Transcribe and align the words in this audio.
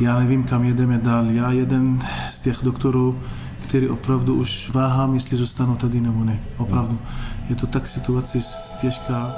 já 0.00 0.18
nevím, 0.18 0.44
kam 0.44 0.64
jedeme 0.64 0.98
dál. 0.98 1.26
Já 1.30 1.52
jeden 1.52 2.00
z 2.30 2.38
těch 2.38 2.58
doktorů, 2.62 3.18
který 3.62 3.88
opravdu 3.88 4.34
už 4.34 4.70
váhám, 4.74 5.14
jestli 5.14 5.36
zůstanu 5.36 5.76
tady 5.76 6.00
nebo 6.00 6.24
ne. 6.24 6.40
Opravdu. 6.56 6.98
Je 7.48 7.54
to 7.54 7.66
tak 7.66 7.88
situace 7.88 8.38
těžká. 8.80 9.36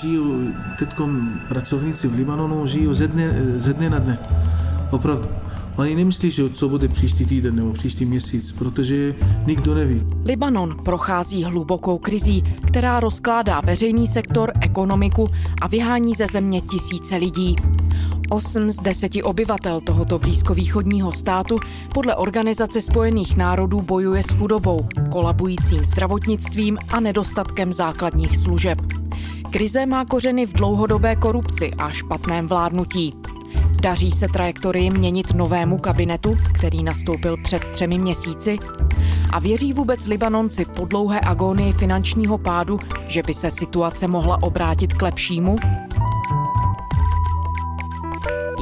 Žiju, 0.00 0.52
teďkom 0.78 1.32
pracovníci 1.48 2.08
v 2.08 2.14
Libanonu 2.14 2.66
žijou 2.66 2.94
ze 2.94 3.08
dne, 3.08 3.30
ze 3.56 3.74
dne 3.74 3.90
na 3.90 3.98
dne. 3.98 4.18
Opravdu. 4.90 5.28
Oni 5.76 5.94
nemyslí, 5.94 6.30
že 6.30 6.50
co 6.50 6.68
bude 6.68 6.88
příští 6.88 7.26
týden 7.26 7.56
nebo 7.56 7.72
příští 7.72 8.04
měsíc, 8.04 8.52
protože 8.52 9.14
nikdo 9.46 9.74
neví. 9.74 10.02
Libanon 10.24 10.76
prochází 10.84 11.44
hlubokou 11.44 11.98
krizí, 11.98 12.42
která 12.66 13.00
rozkládá 13.00 13.60
veřejný 13.60 14.06
sektor, 14.06 14.52
ekonomiku 14.60 15.26
a 15.62 15.66
vyhání 15.66 16.14
ze 16.14 16.26
země 16.26 16.60
tisíce 16.60 17.16
lidí. 17.16 17.56
Osm 18.30 18.70
z 18.70 18.76
deseti 18.76 19.22
obyvatel 19.22 19.80
tohoto 19.80 20.18
blízkovýchodního 20.18 21.12
státu 21.12 21.56
podle 21.94 22.16
Organizace 22.16 22.80
spojených 22.80 23.36
národů 23.36 23.82
bojuje 23.82 24.22
s 24.22 24.30
chudobou, 24.30 24.78
kolabujícím 25.12 25.84
zdravotnictvím 25.84 26.78
a 26.92 27.00
nedostatkem 27.00 27.72
základních 27.72 28.36
služeb. 28.36 28.78
Krize 29.50 29.86
má 29.86 30.04
kořeny 30.04 30.46
v 30.46 30.52
dlouhodobé 30.52 31.16
korupci 31.16 31.70
a 31.78 31.90
špatném 31.90 32.48
vládnutí. 32.48 33.14
Daří 33.82 34.12
se 34.12 34.28
trajektorii 34.28 34.90
měnit 34.90 35.34
novému 35.34 35.78
kabinetu, 35.78 36.36
který 36.54 36.82
nastoupil 36.82 37.36
před 37.44 37.68
třemi 37.68 37.98
měsíci? 37.98 38.58
A 39.30 39.38
věří 39.38 39.72
vůbec 39.72 40.06
Libanonci 40.06 40.64
po 40.64 40.84
dlouhé 40.84 41.20
agónii 41.20 41.72
finančního 41.72 42.38
pádu, 42.38 42.78
že 43.06 43.22
by 43.22 43.34
se 43.34 43.50
situace 43.50 44.08
mohla 44.08 44.42
obrátit 44.42 44.94
k 44.94 45.02
lepšímu? 45.02 45.56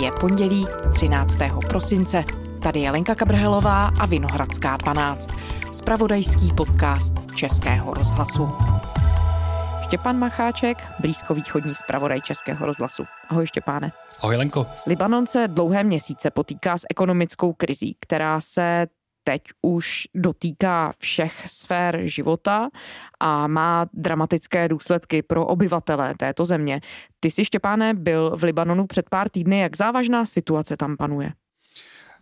Je 0.02 0.12
pondělí 0.20 0.66
13. 0.92 1.38
prosince. 1.69 2.24
Tady 2.62 2.80
je 2.80 2.91
Lenka 2.91 3.15
Kabrhelová 3.15 3.91
a 4.01 4.06
Vinohradská 4.06 4.76
12. 4.76 5.30
Spravodajský 5.73 6.52
podcast 6.57 7.15
Českého 7.35 7.95
rozhlasu. 7.95 8.49
Štěpán 9.82 10.18
Macháček, 10.18 10.79
blízkovýchodní 11.01 11.74
zpravodaj 11.74 12.21
Českého 12.21 12.66
rozhlasu. 12.66 13.04
Ahoj 13.29 13.46
Štěpáne. 13.46 13.93
Ahoj 14.21 14.37
Lenko. 14.37 14.66
Libanon 14.87 15.26
se 15.26 15.49
dlouhé 15.49 15.85
měsíce 15.85 16.30
potýká 16.30 16.79
s 16.79 16.87
ekonomickou 16.91 17.52
krizí, 17.52 17.96
která 18.01 18.41
se 18.41 18.87
teď 19.24 19.42
už 19.62 20.02
dotýká 20.15 20.92
všech 20.98 21.45
sfér 21.46 22.01
života 22.02 22.68
a 23.20 23.46
má 23.46 23.87
dramatické 23.95 24.68
důsledky 24.68 25.23
pro 25.23 25.46
obyvatele 25.46 26.14
této 26.18 26.45
země. 26.45 26.80
Ty 27.20 27.30
jsi, 27.30 27.45
Štěpáne, 27.45 27.95
byl 27.95 28.37
v 28.37 28.42
Libanonu 28.42 28.87
před 28.87 29.10
pár 29.10 29.29
týdny. 29.29 29.60
Jak 29.60 29.76
závažná 29.76 30.26
situace 30.26 30.76
tam 30.76 30.96
panuje? 30.96 31.32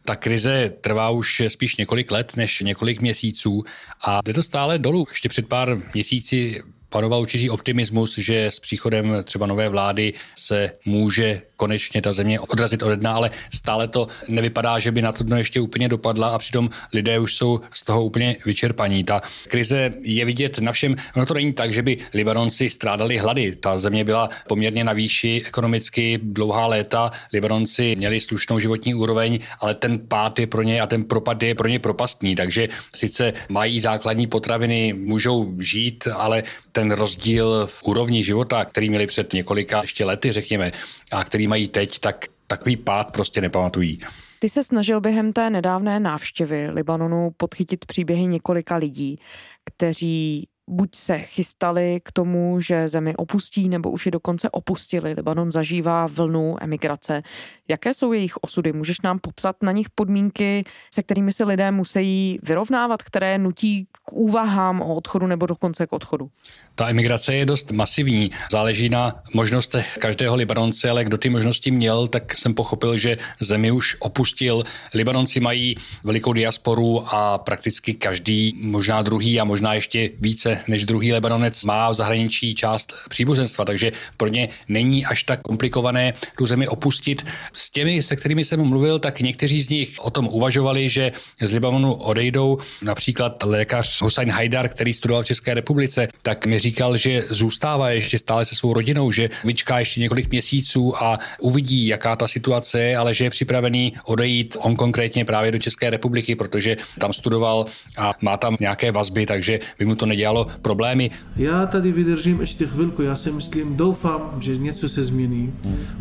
Ta 0.04 0.16
krize 0.16 0.72
trvá 0.80 1.10
už 1.10 1.42
spíš 1.48 1.76
několik 1.76 2.10
let 2.10 2.32
než 2.36 2.60
několik 2.60 3.00
měsíců 3.00 3.64
a 4.04 4.20
jde 4.24 4.34
to 4.34 4.42
stále 4.42 4.78
dolů. 4.78 5.06
Ještě 5.08 5.28
před 5.28 5.48
pár 5.48 5.82
měsíci 5.94 6.62
panoval 6.88 7.20
určitý 7.20 7.50
optimismus, 7.50 8.18
že 8.18 8.46
s 8.46 8.60
příchodem 8.60 9.16
třeba 9.24 9.46
nové 9.46 9.68
vlády 9.68 10.14
se 10.36 10.72
může 10.84 11.42
konečně 11.60 12.02
ta 12.02 12.12
země 12.12 12.40
odrazit 12.40 12.82
od 12.82 12.96
dna, 12.96 13.12
ale 13.12 13.30
stále 13.52 13.88
to 13.88 14.08
nevypadá, 14.28 14.78
že 14.78 14.92
by 14.92 15.02
na 15.02 15.12
to 15.12 15.24
dno 15.24 15.36
ještě 15.36 15.60
úplně 15.60 15.88
dopadla 15.88 16.28
a 16.28 16.38
přitom 16.38 16.70
lidé 16.92 17.18
už 17.18 17.34
jsou 17.34 17.60
z 17.72 17.82
toho 17.82 18.04
úplně 18.04 18.36
vyčerpaní. 18.46 19.04
Ta 19.04 19.20
krize 19.48 19.92
je 20.00 20.24
vidět 20.24 20.58
na 20.58 20.72
všem. 20.72 20.96
Ono 21.16 21.26
to 21.26 21.34
není 21.34 21.52
tak, 21.52 21.72
že 21.72 21.82
by 21.82 21.98
Libanonci 22.14 22.70
strádali 22.70 23.18
hlady. 23.18 23.56
Ta 23.60 23.78
země 23.78 24.04
byla 24.04 24.28
poměrně 24.48 24.84
na 24.84 24.92
výši 24.92 25.42
ekonomicky 25.46 26.18
dlouhá 26.22 26.66
léta. 26.66 27.10
Libanonci 27.32 27.96
měli 27.96 28.20
slušnou 28.20 28.58
životní 28.58 28.94
úroveň, 28.94 29.38
ale 29.60 29.74
ten 29.74 30.00
pád 30.08 30.38
je 30.38 30.46
pro 30.46 30.62
ně 30.62 30.80
a 30.80 30.86
ten 30.86 31.04
propad 31.04 31.42
je 31.42 31.54
pro 31.54 31.68
ně 31.68 31.78
propastný. 31.78 32.36
Takže 32.36 32.68
sice 32.94 33.32
mají 33.48 33.80
základní 33.80 34.26
potraviny, 34.26 34.92
můžou 34.96 35.60
žít, 35.60 36.08
ale 36.16 36.42
ten 36.72 36.90
rozdíl 36.90 37.66
v 37.66 37.82
úrovni 37.84 38.24
života, 38.24 38.64
který 38.64 38.88
měli 38.88 39.06
před 39.06 39.32
několika 39.32 39.82
ještě 39.82 40.04
lety, 40.04 40.32
řekněme, 40.32 40.72
a 41.10 41.24
který 41.24 41.46
mají 41.46 41.68
teď, 41.68 41.98
tak 41.98 42.26
takový 42.46 42.76
pád 42.76 43.12
prostě 43.12 43.40
nepamatují. 43.40 44.00
Ty 44.38 44.48
se 44.48 44.64
snažil 44.64 45.00
během 45.00 45.32
té 45.32 45.50
nedávné 45.50 46.00
návštěvy 46.00 46.70
Libanonu 46.70 47.30
podchytit 47.36 47.84
příběhy 47.84 48.26
několika 48.26 48.76
lidí, 48.76 49.18
kteří 49.64 50.48
buď 50.70 50.94
se 50.94 51.18
chystali 51.18 52.00
k 52.04 52.12
tomu, 52.12 52.60
že 52.60 52.88
zemi 52.88 53.16
opustí, 53.16 53.68
nebo 53.68 53.90
už 53.90 54.06
ji 54.06 54.12
dokonce 54.12 54.50
opustili. 54.50 55.12
Libanon 55.12 55.52
zažívá 55.52 56.06
vlnu 56.06 56.56
emigrace. 56.60 57.22
Jaké 57.70 57.94
jsou 57.94 58.12
jejich 58.12 58.36
osudy? 58.40 58.72
Můžeš 58.72 59.00
nám 59.00 59.18
popsat 59.18 59.62
na 59.62 59.72
nich 59.72 59.90
podmínky, 59.90 60.64
se 60.94 61.02
kterými 61.02 61.32
se 61.32 61.44
lidé 61.44 61.70
musí 61.70 62.38
vyrovnávat, 62.42 63.02
které 63.02 63.38
nutí 63.38 63.86
k 64.06 64.12
úvahám 64.12 64.80
o 64.80 64.94
odchodu 64.94 65.26
nebo 65.26 65.46
dokonce 65.46 65.86
k 65.86 65.92
odchodu? 65.92 66.30
Ta 66.74 66.88
emigrace 66.88 67.34
je 67.34 67.46
dost 67.46 67.72
masivní. 67.72 68.30
Záleží 68.50 68.88
na 68.88 69.22
možnostech 69.34 69.98
každého 70.00 70.36
Libanonce, 70.36 70.90
ale 70.90 71.04
kdo 71.04 71.18
ty 71.18 71.30
možnosti 71.30 71.70
měl, 71.70 72.08
tak 72.08 72.38
jsem 72.38 72.54
pochopil, 72.54 72.96
že 72.96 73.18
zemi 73.40 73.70
už 73.70 73.96
opustil. 74.00 74.64
Libanonci 74.94 75.40
mají 75.40 75.76
velikou 76.04 76.32
diasporu 76.32 77.14
a 77.14 77.38
prakticky 77.38 77.94
každý, 77.94 78.58
možná 78.60 79.02
druhý 79.02 79.40
a 79.40 79.44
možná 79.44 79.74
ještě 79.74 80.10
více 80.18 80.60
než 80.68 80.84
druhý 80.84 81.12
Libanonec 81.12 81.64
má 81.64 81.90
v 81.90 81.94
zahraničí 81.94 82.54
část 82.54 82.92
příbuzenstva, 83.08 83.64
takže 83.64 83.92
pro 84.16 84.28
ně 84.28 84.48
není 84.68 85.06
až 85.06 85.24
tak 85.24 85.42
komplikované 85.42 86.14
tu 86.38 86.46
zemi 86.46 86.68
opustit. 86.68 87.22
S 87.60 87.70
těmi, 87.70 88.02
se 88.02 88.16
kterými 88.16 88.44
jsem 88.44 88.64
mluvil, 88.64 88.98
tak 88.98 89.20
někteří 89.20 89.62
z 89.62 89.68
nich 89.68 89.96
o 90.00 90.10
tom 90.10 90.28
uvažovali, 90.28 90.88
že 90.88 91.12
z 91.40 91.52
Libanonu 91.52 91.94
odejdou. 91.94 92.58
Například 92.82 93.42
lékař 93.44 94.02
Hussein 94.02 94.30
Haidar, 94.30 94.68
který 94.68 94.92
studoval 94.92 95.22
v 95.22 95.26
České 95.26 95.54
republice, 95.54 96.08
tak 96.22 96.46
mi 96.46 96.58
říkal, 96.58 96.96
že 96.96 97.24
zůstává 97.28 97.90
ještě 97.90 98.18
stále 98.18 98.44
se 98.44 98.54
svou 98.54 98.72
rodinou, 98.72 99.12
že 99.12 99.30
vyčká 99.44 99.78
ještě 99.78 100.00
několik 100.00 100.30
měsíců 100.30 101.02
a 101.02 101.18
uvidí, 101.40 101.86
jaká 101.86 102.16
ta 102.16 102.28
situace 102.28 102.80
je, 102.80 102.96
ale 102.96 103.14
že 103.14 103.24
je 103.24 103.30
připravený 103.30 103.92
odejít 104.04 104.56
on 104.60 104.76
konkrétně 104.76 105.24
právě 105.24 105.52
do 105.52 105.58
České 105.58 105.90
republiky, 105.90 106.36
protože 106.36 106.76
tam 106.98 107.12
studoval 107.12 107.66
a 107.96 108.14
má 108.20 108.36
tam 108.36 108.56
nějaké 108.60 108.92
vazby, 108.92 109.26
takže 109.26 109.60
by 109.78 109.84
mu 109.84 109.94
to 109.94 110.06
nedělalo 110.06 110.46
problémy. 110.62 111.10
Já 111.36 111.66
tady 111.66 111.92
vydržím 111.92 112.40
ještě 112.40 112.66
chvilku, 112.66 113.02
já 113.02 113.16
si 113.16 113.32
myslím, 113.32 113.76
doufám, 113.76 114.36
že 114.40 114.56
něco 114.56 114.88
se 114.88 115.04
změní. 115.04 115.52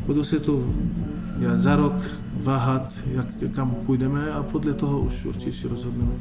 Budu 0.06 0.24
se 0.24 0.40
to 0.40 0.64
já 1.40 1.49
za 1.58 1.76
rok 1.76 1.94
váhat, 2.34 2.94
jak, 3.12 3.28
kam 3.56 3.72
půjdeme 3.86 4.32
a 4.32 4.44
podle 4.44 4.74
toho 4.74 5.00
už 5.00 5.26
určitě 5.26 5.68
rozhodneme. 5.68 6.12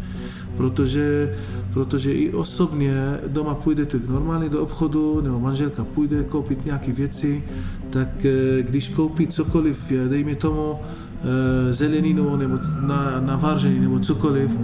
Protože, 0.56 1.36
protože 1.72 2.12
i 2.12 2.32
osobně 2.32 2.94
doma 3.26 3.54
půjdete 3.54 3.98
normálně 4.08 4.48
do 4.48 4.62
obchodu, 4.62 5.20
nebo 5.20 5.40
manželka 5.40 5.84
půjde 5.84 6.24
koupit 6.24 6.64
nějaké 6.64 6.92
věci, 6.92 7.44
tak 7.90 8.24
eh, 8.24 8.62
když 8.62 8.88
koupí 8.88 9.26
cokoliv, 9.26 9.92
dejme 10.08 10.34
tomu, 10.34 10.78
eh, 10.78 11.72
zeleninu 11.72 12.36
nebo 12.36 12.58
na, 12.80 13.20
na 13.20 13.36
váržení 13.36 13.80
nebo 13.80 14.00
cokoliv, 14.00 14.58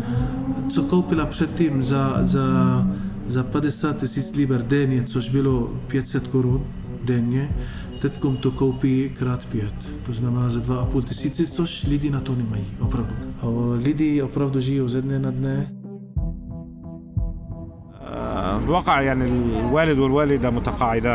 co 0.68 0.82
koupila 0.82 1.26
předtím 1.26 1.82
za, 1.82 2.18
za 2.22 2.44
za 3.26 3.42
50 3.42 3.98
tisíc 3.98 4.36
liber 4.36 4.62
denně, 4.62 5.02
což 5.02 5.28
bylo 5.28 5.80
500 5.86 6.28
korun 6.28 6.66
denně, 7.04 7.56
teď 8.04 8.22
to 8.40 8.50
koupí 8.50 9.10
krát 9.18 9.46
pět. 9.46 9.74
To 10.06 10.12
znamená 10.12 10.48
za 10.48 10.60
2,5 10.60 11.02
tisíci, 11.02 11.46
což 11.46 11.84
lidi 11.84 12.10
na 12.10 12.20
to 12.20 12.34
nemají, 12.34 12.64
opravdu. 12.80 13.14
A 13.40 13.46
lidi 13.84 14.22
opravdu 14.22 14.60
žijou 14.60 14.88
ze 14.88 15.02
dne 15.02 15.18
na 15.18 15.30
dne. 15.30 15.73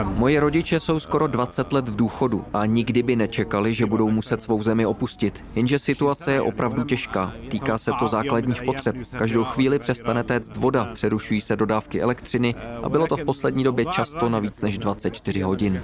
Moje 0.04 0.40
rodiče 0.40 0.80
jsou 0.80 1.00
skoro 1.00 1.28
20 1.28 1.74
let 1.74 1.90
v 1.90 1.96
důchodu 1.96 2.46
a 2.54 2.66
nikdy 2.66 3.04
by 3.04 3.16
nečekali, 3.16 3.74
že 3.74 3.86
budou 3.86 4.12
muset 4.12 4.44
svou 4.44 4.64
zemi 4.64 4.86
opustit. 4.86 5.46
Jenže 5.56 5.80
situace 5.80 6.32
je 6.34 6.42
opravdu 6.42 6.84
těžká. 6.84 7.34
Týká 7.50 7.78
se 7.78 7.92
to 8.00 8.08
základních 8.08 8.64
potřeb. 8.64 8.96
Každou 9.18 9.44
chvíli 9.44 9.80
přestane 9.80 10.24
téct 10.24 10.58
voda, 10.58 10.86
přerušují 10.94 11.42
se 11.42 11.56
dodávky 11.56 12.02
elektřiny 12.02 12.56
a 12.84 12.90
bylo 12.90 13.08
to 13.08 13.18
v 13.18 13.24
poslední 13.24 13.64
době 13.64 13.86
často 13.86 14.30
na 14.30 14.40
víc 14.40 14.62
než 14.62 14.78
24 14.78 15.42
hodin. 15.42 15.82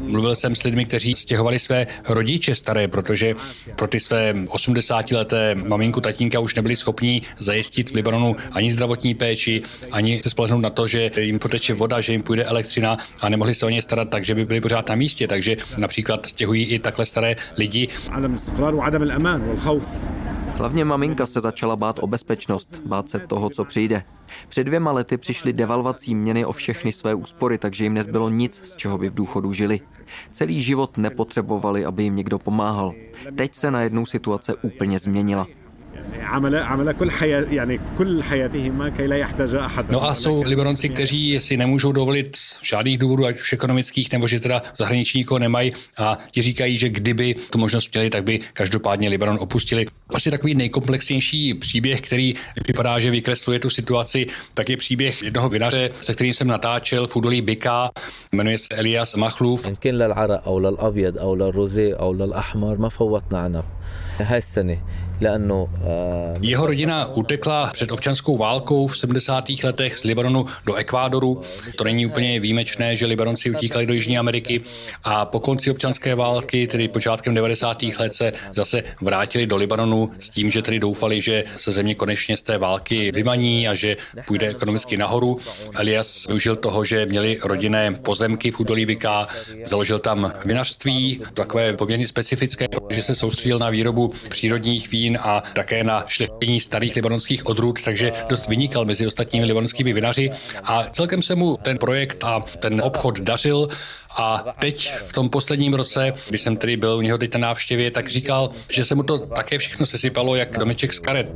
Mluvil 0.00 0.34
jsem 0.34 0.56
s 0.56 0.62
lidmi, 0.62 0.84
kteří 0.84 1.14
stěhovali 1.14 1.58
své 1.58 1.86
rodiče 2.08 2.54
staré, 2.54 2.88
protože 2.88 3.34
pro 3.76 3.86
ty 3.86 4.00
své 4.00 4.32
80-leté 4.32 5.54
maminku, 5.68 6.00
tatínka 6.00 6.40
už 6.40 6.54
nebyli 6.54 6.76
schopní 6.76 7.22
zajistit 7.38 7.90
v 7.90 7.94
Libanonu 7.94 8.36
ani 8.52 8.70
zdravotní 8.70 9.03
péči, 9.12 9.62
ani 9.90 10.20
se 10.22 10.30
spolehnout 10.30 10.62
na 10.62 10.70
to, 10.70 10.86
že 10.86 11.10
jim 11.20 11.38
poteče 11.38 11.74
voda, 11.74 12.00
že 12.00 12.12
jim 12.12 12.22
půjde 12.22 12.44
elektřina 12.44 12.96
a 13.20 13.28
nemohli 13.28 13.54
se 13.54 13.66
o 13.66 13.68
ně 13.68 13.82
starat 13.82 14.08
tak, 14.08 14.24
že 14.24 14.34
by 14.34 14.44
byli 14.44 14.60
pořád 14.60 14.88
na 14.88 14.94
místě. 14.94 15.28
Takže 15.28 15.56
například 15.76 16.26
stěhují 16.26 16.64
i 16.64 16.78
takhle 16.78 17.06
staré 17.06 17.36
lidi. 17.56 17.88
Hlavně 20.56 20.84
maminka 20.84 21.26
se 21.26 21.40
začala 21.40 21.76
bát 21.76 21.98
o 21.98 22.06
bezpečnost, 22.06 22.82
bát 22.86 23.10
se 23.10 23.18
toho, 23.18 23.50
co 23.50 23.64
přijde. 23.64 24.02
Před 24.48 24.64
dvěma 24.64 24.92
lety 24.92 25.16
přišli 25.16 25.52
devalvací 25.52 26.14
měny 26.14 26.44
o 26.44 26.52
všechny 26.52 26.92
své 26.92 27.14
úspory, 27.14 27.58
takže 27.58 27.84
jim 27.84 27.94
nezbylo 27.94 28.28
nic, 28.28 28.62
z 28.64 28.76
čeho 28.76 28.98
by 28.98 29.08
v 29.08 29.14
důchodu 29.14 29.52
žili. 29.52 29.80
Celý 30.30 30.60
život 30.60 30.96
nepotřebovali, 30.98 31.84
aby 31.84 32.02
jim 32.02 32.16
někdo 32.16 32.38
pomáhal. 32.38 32.92
Teď 33.36 33.54
se 33.54 33.70
najednou 33.70 34.06
situace 34.06 34.54
úplně 34.54 34.98
změnila. 34.98 35.46
No 39.92 40.04
a 40.04 40.14
jsou 40.14 40.42
Libanonci, 40.42 40.88
kteří 40.88 41.40
si 41.40 41.56
nemůžou 41.56 41.92
dovolit 41.92 42.36
z 42.36 42.58
žádných 42.62 42.98
důvodů, 42.98 43.26
ať 43.26 43.40
už 43.40 43.52
ekonomických, 43.52 44.12
nebo 44.12 44.28
že 44.28 44.40
teda 44.40 44.62
zahraniční 44.78 45.18
nikoho 45.18 45.38
nemají 45.38 45.72
a 45.98 46.18
ti 46.30 46.42
říkají, 46.42 46.78
že 46.78 46.88
kdyby 46.88 47.34
tu 47.50 47.58
možnost 47.58 47.94
měli, 47.94 48.10
tak 48.10 48.24
by 48.24 48.40
každopádně 48.52 49.08
Libanon 49.08 49.38
opustili. 49.40 49.86
Asi 50.14 50.30
takový 50.30 50.54
nejkomplexnější 50.54 51.54
příběh, 51.54 52.00
který 52.00 52.34
vypadá, 52.66 53.00
že 53.00 53.10
vykresluje 53.10 53.58
tu 53.58 53.70
situaci, 53.70 54.26
tak 54.54 54.68
je 54.68 54.76
příběh 54.76 55.22
jednoho 55.22 55.48
vinaře, 55.48 55.90
se 56.00 56.14
kterým 56.14 56.34
jsem 56.34 56.46
natáčel 56.46 57.06
v 57.06 57.16
údolí 57.16 57.42
Bika, 57.42 57.90
jmenuje 58.32 58.58
se 58.58 58.68
Elias 58.74 59.16
Machlův. 59.16 59.66
Jeho 66.40 66.66
rodina 66.66 67.06
utekla 67.06 67.70
před 67.72 67.92
občanskou 67.92 68.36
válkou 68.36 68.86
v 68.86 68.98
70. 68.98 69.44
letech 69.64 69.98
z 69.98 70.04
Libanonu 70.04 70.46
do 70.66 70.74
Ekvádoru. 70.74 71.42
To 71.76 71.84
není 71.84 72.06
úplně 72.06 72.40
výjimečné, 72.40 72.96
že 72.96 73.06
Libanonci 73.06 73.50
utíkali 73.50 73.86
do 73.86 73.92
Jižní 73.92 74.18
Ameriky 74.18 74.60
a 75.04 75.24
po 75.24 75.40
konci 75.40 75.70
občanské 75.70 76.14
války, 76.14 76.66
tedy 76.66 76.88
počátkem 76.88 77.34
90. 77.34 77.82
let, 77.82 78.14
se 78.14 78.32
zase 78.52 78.82
vrátili 79.00 79.46
do 79.46 79.56
Libanonu 79.56 80.10
s 80.18 80.30
tím, 80.30 80.50
že 80.50 80.62
tedy 80.62 80.80
doufali, 80.80 81.20
že 81.20 81.44
se 81.56 81.72
země 81.72 81.94
konečně 81.94 82.36
z 82.36 82.42
té 82.42 82.58
války 82.58 83.12
vymaní 83.12 83.68
a 83.68 83.74
že 83.74 83.96
půjde 84.26 84.48
ekonomicky 84.48 84.96
nahoru. 84.96 85.38
Elias 85.74 86.26
využil 86.26 86.56
toho, 86.56 86.84
že 86.84 87.06
měli 87.06 87.38
rodinné 87.44 87.92
pozemky 87.92 88.50
v 88.50 88.60
údolí 88.60 88.86
Bika, 88.86 89.26
založil 89.66 89.98
tam 89.98 90.32
vinařství, 90.44 91.20
takové 91.34 91.72
poměrně 91.72 92.08
specifické, 92.08 92.66
že 92.90 93.02
se 93.02 93.14
soustředil 93.14 93.58
na 93.58 93.70
výrobu 93.70 94.12
přírodních 94.28 94.90
vín 94.90 95.13
a 95.18 95.42
také 95.54 95.84
na 95.84 96.04
šlechtění 96.06 96.60
starých 96.60 96.96
libanonských 96.96 97.46
odrůd, 97.46 97.82
takže 97.82 98.12
dost 98.28 98.48
vynikal 98.48 98.84
mezi 98.84 99.06
ostatními 99.06 99.46
libanonskými 99.46 99.92
vinaři. 99.92 100.30
A 100.64 100.84
celkem 100.84 101.22
se 101.22 101.34
mu 101.34 101.56
ten 101.56 101.78
projekt 101.78 102.24
a 102.24 102.44
ten 102.58 102.80
obchod 102.80 103.20
dařil 103.20 103.68
a 104.16 104.54
teď 104.60 104.92
v 105.06 105.12
tom 105.12 105.30
posledním 105.30 105.74
roce, 105.74 106.12
když 106.28 106.40
jsem 106.40 106.56
tedy 106.56 106.76
byl 106.76 106.96
u 106.96 107.00
něho 107.00 107.18
teď 107.18 107.34
na 107.34 107.40
návštěvě, 107.40 107.90
tak 107.90 108.08
říkal, 108.08 108.50
že 108.68 108.84
se 108.84 108.94
mu 108.94 109.02
to 109.02 109.18
také 109.18 109.58
všechno 109.58 109.86
sesypalo 109.86 110.36
jak 110.36 110.58
domeček 110.58 110.92
z 110.92 110.98
karet. 110.98 111.26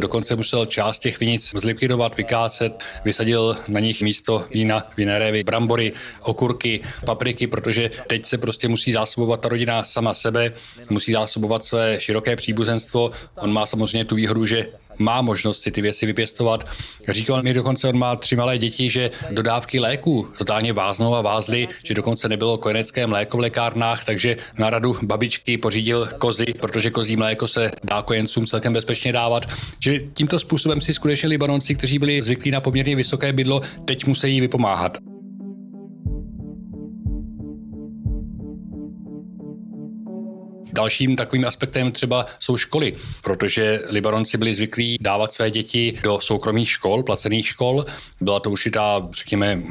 Dokonce 0.00 0.36
musel 0.36 0.66
část 0.66 0.98
těch 0.98 1.20
vinic 1.20 1.54
zlikvidovat, 1.56 2.16
vykácet, 2.16 2.84
vysadil 3.04 3.56
na 3.68 3.80
nich 3.80 4.02
místo 4.02 4.44
vína, 4.50 4.90
viné 4.96 5.44
brambory, 5.44 5.92
okurky, 6.22 6.80
papriky, 7.06 7.46
protože 7.46 7.90
teď 8.06 8.26
se 8.26 8.38
prostě 8.38 8.68
musí 8.68 8.92
zásobovat 8.92 9.40
ta 9.40 9.48
rodina 9.48 9.84
sama 9.84 10.14
sebe, 10.14 10.52
musí 10.90 11.12
zásobovat 11.12 11.64
své 11.64 12.00
široké 12.00 12.36
příbuzenstvo. 12.36 13.10
On 13.40 13.52
má 13.52 13.66
samozřejmě 13.66 14.04
tu 14.04 14.14
výhodu, 14.14 14.46
že 14.46 14.66
má 14.98 15.20
možnost 15.22 15.60
si 15.60 15.70
ty 15.70 15.82
věci 15.82 16.06
vypěstovat. 16.06 16.66
Říkal 17.08 17.42
mi 17.42 17.54
dokonce, 17.54 17.88
on 17.88 17.98
má 17.98 18.16
tři 18.16 18.36
malé 18.36 18.58
děti, 18.58 18.90
že 18.90 19.10
dodávky 19.30 19.80
léků 19.80 20.28
totálně 20.38 20.72
váznou 20.72 21.14
a 21.14 21.22
vázly, 21.22 21.68
že 21.84 21.94
dokonce 21.94 22.28
nebylo 22.28 22.58
kojenecké 22.58 23.06
mléko 23.06 23.36
v 23.36 23.40
lékárnách, 23.40 24.04
takže 24.04 24.36
na 24.58 24.70
radu 24.70 24.96
babičky 25.02 25.58
pořídil 25.58 26.08
kozy, 26.18 26.46
protože 26.60 26.90
kozí 26.90 27.16
mléko 27.16 27.48
se 27.48 27.70
dá 27.84 28.02
kojencům 28.02 28.46
celkem 28.46 28.72
bezpečně 28.72 29.12
dávat. 29.12 29.46
Čili 29.78 30.10
tímto 30.14 30.38
způsobem 30.38 30.80
si 30.80 30.94
skutečně 30.94 31.28
Libanonci, 31.28 31.74
kteří 31.74 31.98
byli 31.98 32.22
zvyklí 32.22 32.50
na 32.50 32.60
poměrně 32.60 32.96
vysoké 32.96 33.32
bydlo, 33.32 33.60
teď 33.84 34.06
musí 34.06 34.40
vypomáhat. 34.40 34.98
Dalším 40.78 41.16
takovým 41.16 41.44
aspektem 41.44 41.92
třeba 41.92 42.26
jsou 42.38 42.56
školy, 42.56 42.96
protože 43.22 43.82
Libanonci 43.88 44.38
byli 44.38 44.54
zvyklí 44.54 44.96
dávat 45.00 45.32
své 45.32 45.50
děti 45.50 45.98
do 46.02 46.20
soukromých 46.20 46.70
škol, 46.70 47.02
placených 47.02 47.46
škol. 47.46 47.84
Byla 48.20 48.40
to 48.40 48.50
určitá, 48.50 49.08
řekněme, 49.12 49.62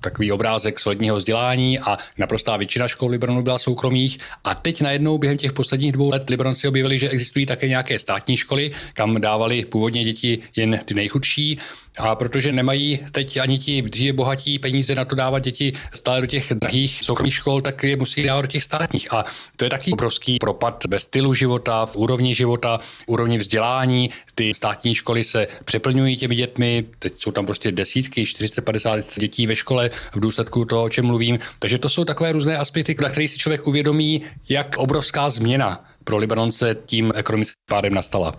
takový 0.00 0.32
obrázek 0.32 0.78
solidního 0.78 1.16
vzdělání 1.16 1.78
a 1.78 1.98
naprostá 2.18 2.56
většina 2.56 2.88
škol 2.88 3.10
Libanonu 3.10 3.42
byla 3.42 3.58
soukromých. 3.58 4.18
A 4.44 4.54
teď 4.54 4.80
najednou 4.80 5.18
během 5.18 5.38
těch 5.38 5.52
posledních 5.52 5.92
dvou 5.92 6.10
let 6.10 6.30
Libanonci 6.30 6.68
objevili, 6.68 6.98
že 6.98 7.08
existují 7.08 7.46
také 7.46 7.68
nějaké 7.68 7.98
státní 7.98 8.36
školy, 8.36 8.70
kam 8.94 9.20
dávali 9.20 9.64
původně 9.64 10.04
děti 10.04 10.38
jen 10.56 10.80
ty 10.84 10.94
nejchudší. 10.94 11.58
A 11.98 12.14
protože 12.14 12.52
nemají 12.52 12.98
teď 13.12 13.36
ani 13.36 13.58
ti 13.58 13.82
dříve 13.82 14.12
bohatí 14.12 14.58
peníze 14.58 14.94
na 14.94 15.04
to 15.04 15.14
dávat 15.14 15.38
děti 15.38 15.72
stále 15.94 16.20
do 16.20 16.26
těch 16.26 16.52
drahých 16.54 17.04
soukromých 17.04 17.34
škol, 17.34 17.60
tak 17.60 17.84
je 17.84 17.96
musí 17.96 18.22
dávat 18.22 18.42
do 18.42 18.48
těch 18.48 18.64
státních. 18.64 19.12
A 19.12 19.24
to 19.56 19.64
je 19.64 19.70
taky 19.70 19.92
obrovský 19.92 20.38
propad 20.38 20.84
ve 20.88 20.98
stylu 20.98 21.34
života, 21.34 21.86
v 21.86 21.96
úrovni 21.96 22.34
života, 22.34 22.78
v 22.78 23.04
úrovni 23.06 23.38
vzdělání. 23.38 24.10
Ty 24.34 24.54
státní 24.54 24.94
školy 24.94 25.24
se 25.24 25.46
přeplňují 25.64 26.16
těmi 26.16 26.34
dětmi, 26.34 26.84
teď 26.98 27.12
jsou 27.16 27.30
tam 27.30 27.46
prostě 27.46 27.72
desítky, 27.72 28.26
450 28.26 29.00
dětí 29.18 29.46
ve 29.46 29.56
škole 29.56 29.87
v 30.14 30.20
důsledku 30.20 30.64
toho, 30.64 30.84
o 30.84 30.88
čem 30.88 31.06
mluvím. 31.06 31.38
Takže 31.58 31.78
to 31.78 31.88
jsou 31.88 32.04
takové 32.04 32.32
různé 32.32 32.56
aspekty, 32.56 32.96
na 33.02 33.08
které 33.08 33.28
si 33.28 33.38
člověk 33.38 33.66
uvědomí, 33.66 34.22
jak 34.48 34.76
obrovská 34.76 35.30
změna 35.30 35.84
pro 36.04 36.16
Libanonce 36.16 36.76
tím 36.86 37.12
ekonomickým 37.14 37.62
pádem 37.68 37.94
nastala. 37.94 38.34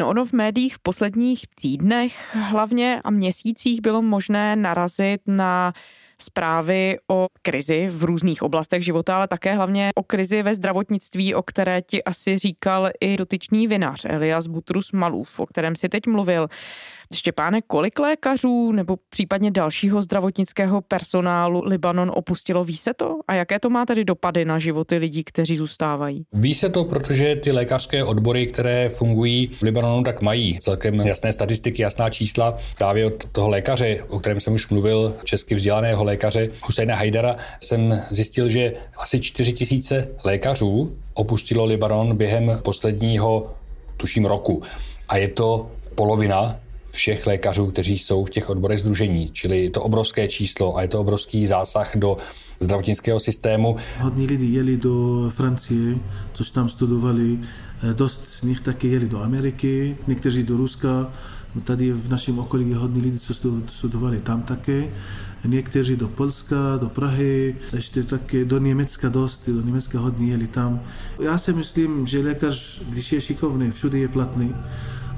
No 0.00 0.08
ono 0.08 0.24
v 0.24 0.32
médiích 0.32 0.74
v 0.74 0.78
posledních 0.78 1.44
týdnech 1.60 2.36
hlavně 2.36 3.00
a 3.04 3.10
měsících 3.10 3.80
bylo 3.80 4.02
možné 4.02 4.56
narazit 4.56 5.20
na 5.26 5.72
zprávy 6.20 6.98
o 7.10 7.26
krizi 7.42 7.88
v 7.90 8.04
různých 8.04 8.42
oblastech 8.42 8.84
života, 8.84 9.16
ale 9.16 9.28
také 9.28 9.54
hlavně 9.54 9.90
o 9.94 10.02
krizi 10.02 10.42
ve 10.42 10.54
zdravotnictví, 10.54 11.34
o 11.34 11.42
které 11.42 11.82
ti 11.82 12.04
asi 12.04 12.38
říkal 12.38 12.90
i 13.00 13.16
dotyčný 13.16 13.66
vinař 13.66 14.04
Elias 14.08 14.46
Butrus 14.46 14.92
Malův, 14.92 15.40
o 15.40 15.46
kterém 15.46 15.76
si 15.76 15.88
teď 15.88 16.06
mluvil. 16.06 16.48
Štěpáne, 17.14 17.60
kolik 17.66 17.98
lékařů 17.98 18.72
nebo 18.72 18.96
případně 19.10 19.50
dalšího 19.50 20.02
zdravotnického 20.02 20.80
personálu 20.80 21.62
Libanon 21.64 22.12
opustilo? 22.14 22.64
Ví 22.64 22.76
se 22.76 22.94
to? 22.94 23.18
A 23.28 23.34
jaké 23.34 23.60
to 23.60 23.70
má 23.70 23.86
tedy 23.86 24.04
dopady 24.04 24.44
na 24.44 24.58
životy 24.58 24.96
lidí, 24.96 25.24
kteří 25.24 25.56
zůstávají? 25.56 26.24
Ví 26.32 26.54
se 26.54 26.68
to, 26.68 26.84
protože 26.84 27.36
ty 27.36 27.52
lékařské 27.52 28.04
odbory, 28.04 28.46
které 28.46 28.88
fungují 28.88 29.46
v 29.46 29.62
Libanonu, 29.62 30.04
tak 30.04 30.22
mají 30.22 30.58
celkem 30.60 30.94
jasné 30.94 31.32
statistiky, 31.32 31.82
jasná 31.82 32.10
čísla. 32.10 32.56
Právě 32.78 33.06
od 33.06 33.24
toho 33.32 33.48
lékaře, 33.48 34.04
o 34.08 34.18
kterém 34.18 34.40
jsem 34.40 34.54
už 34.54 34.68
mluvil, 34.68 35.16
česky 35.24 35.54
vzdělaného 35.54 36.04
lékaře 36.04 36.48
Husajna 36.62 36.94
Hajdara, 36.94 37.36
jsem 37.60 38.02
zjistil, 38.10 38.48
že 38.48 38.72
asi 38.96 39.20
4 39.20 39.52
tisíce 39.52 40.08
lékařů 40.24 40.96
opustilo 41.14 41.64
Libanon 41.64 42.16
během 42.16 42.60
posledního, 42.64 43.54
tuším, 43.96 44.24
roku. 44.24 44.62
A 45.08 45.16
je 45.16 45.28
to 45.28 45.70
polovina 45.94 46.56
všech 46.90 47.26
lékařů, 47.26 47.66
kteří 47.66 47.98
jsou 47.98 48.24
v 48.24 48.30
těch 48.30 48.50
odborech 48.50 48.80
združení. 48.80 49.30
Čili 49.32 49.64
je 49.64 49.70
to 49.70 49.82
obrovské 49.82 50.28
číslo 50.28 50.76
a 50.76 50.82
je 50.82 50.88
to 50.88 51.00
obrovský 51.00 51.46
zásah 51.46 51.96
do 51.96 52.16
zdravotnického 52.60 53.20
systému. 53.20 53.76
Hodně 54.00 54.26
lidí 54.26 54.54
jeli 54.54 54.76
do 54.76 55.30
Francie, 55.34 55.96
což 56.32 56.50
tam 56.50 56.68
studovali. 56.68 57.38
Eh, 57.82 57.94
dost 57.94 58.30
z 58.30 58.42
nich 58.42 58.60
také 58.60 58.88
jeli 58.88 59.08
do 59.08 59.22
Ameriky, 59.22 59.96
někteří 60.06 60.42
do 60.42 60.56
Ruska. 60.56 61.12
Tady 61.64 61.92
v 61.92 62.10
našem 62.10 62.38
okolí 62.38 62.70
je 62.70 62.76
hodně 62.76 63.02
lidí, 63.02 63.18
co 63.18 63.34
studovali 63.66 64.20
tam 64.20 64.42
také. 64.42 64.88
Někteří 65.44 65.96
do 65.96 66.08
Polska, 66.08 66.56
do 66.80 66.88
Prahy, 66.88 67.56
ještě 67.72 68.02
také 68.02 68.44
do 68.44 68.58
Německa 68.58 69.08
dost, 69.08 69.48
do 69.48 69.62
Německa 69.62 69.98
hodně 69.98 70.30
jeli 70.30 70.46
tam. 70.46 70.80
Já 71.22 71.38
si 71.38 71.52
myslím, 71.52 72.06
že 72.06 72.20
lékař, 72.20 72.82
když 72.88 73.12
je 73.12 73.20
šikovný, 73.20 73.70
všude 73.70 73.98
je 73.98 74.08
platný. 74.08 74.54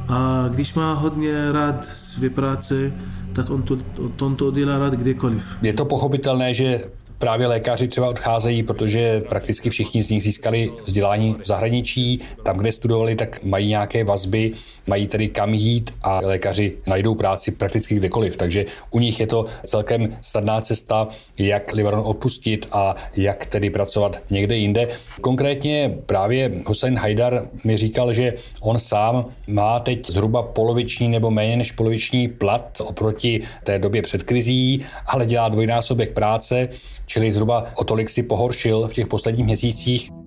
A 0.08 0.48
když 0.48 0.74
má 0.74 0.92
hodně 0.92 1.52
rád 1.52 1.86
své 1.86 2.30
práce, 2.30 2.92
tak 3.32 3.50
on 3.50 3.62
to, 3.62 3.78
on 4.20 4.36
to 4.36 4.50
dělá 4.50 4.78
rád 4.78 4.94
kdekoliv. 4.94 5.44
Je 5.62 5.72
to 5.72 5.84
pochopitelné, 5.84 6.54
že 6.54 6.84
právě 7.18 7.46
lékaři 7.46 7.88
třeba 7.88 8.08
odcházejí, 8.08 8.62
protože 8.62 9.20
prakticky 9.28 9.70
všichni 9.70 10.02
z 10.02 10.08
nich 10.08 10.22
získali 10.22 10.72
vzdělání 10.86 11.36
v 11.42 11.46
zahraničí. 11.46 12.20
Tam, 12.42 12.58
kde 12.58 12.72
studovali, 12.72 13.16
tak 13.16 13.44
mají 13.44 13.68
nějaké 13.68 14.04
vazby, 14.04 14.52
mají 14.90 15.06
tedy 15.06 15.28
kam 15.28 15.54
jít 15.54 15.94
a 16.02 16.20
lékaři 16.24 16.76
najdou 16.86 17.14
práci 17.14 17.50
prakticky 17.50 17.94
kdekoliv. 17.94 18.36
Takže 18.36 18.66
u 18.90 18.98
nich 18.98 19.20
je 19.20 19.26
to 19.26 19.46
celkem 19.64 20.18
snadná 20.20 20.60
cesta, 20.60 21.08
jak 21.38 21.72
Libanon 21.72 22.02
opustit 22.04 22.68
a 22.72 22.94
jak 23.16 23.46
tedy 23.46 23.70
pracovat 23.70 24.22
někde 24.30 24.56
jinde. 24.56 24.88
Konkrétně 25.20 25.98
právě 26.06 26.50
Hussein 26.66 26.98
Haidar 26.98 27.46
mi 27.64 27.76
říkal, 27.76 28.12
že 28.12 28.34
on 28.60 28.78
sám 28.78 29.26
má 29.46 29.78
teď 29.78 30.10
zhruba 30.10 30.42
poloviční 30.42 31.08
nebo 31.08 31.30
méně 31.30 31.56
než 31.56 31.72
poloviční 31.72 32.28
plat 32.28 32.80
oproti 32.80 33.40
té 33.64 33.78
době 33.78 34.02
před 34.02 34.22
krizí, 34.22 34.82
ale 35.06 35.26
dělá 35.26 35.48
dvojnásobek 35.48 36.12
práce, 36.12 36.68
čili 37.06 37.32
zhruba 37.32 37.64
o 37.76 37.84
tolik 37.84 38.10
si 38.10 38.22
pohoršil 38.22 38.88
v 38.88 38.92
těch 38.92 39.06
posledních 39.06 39.46
měsících. 39.46 40.19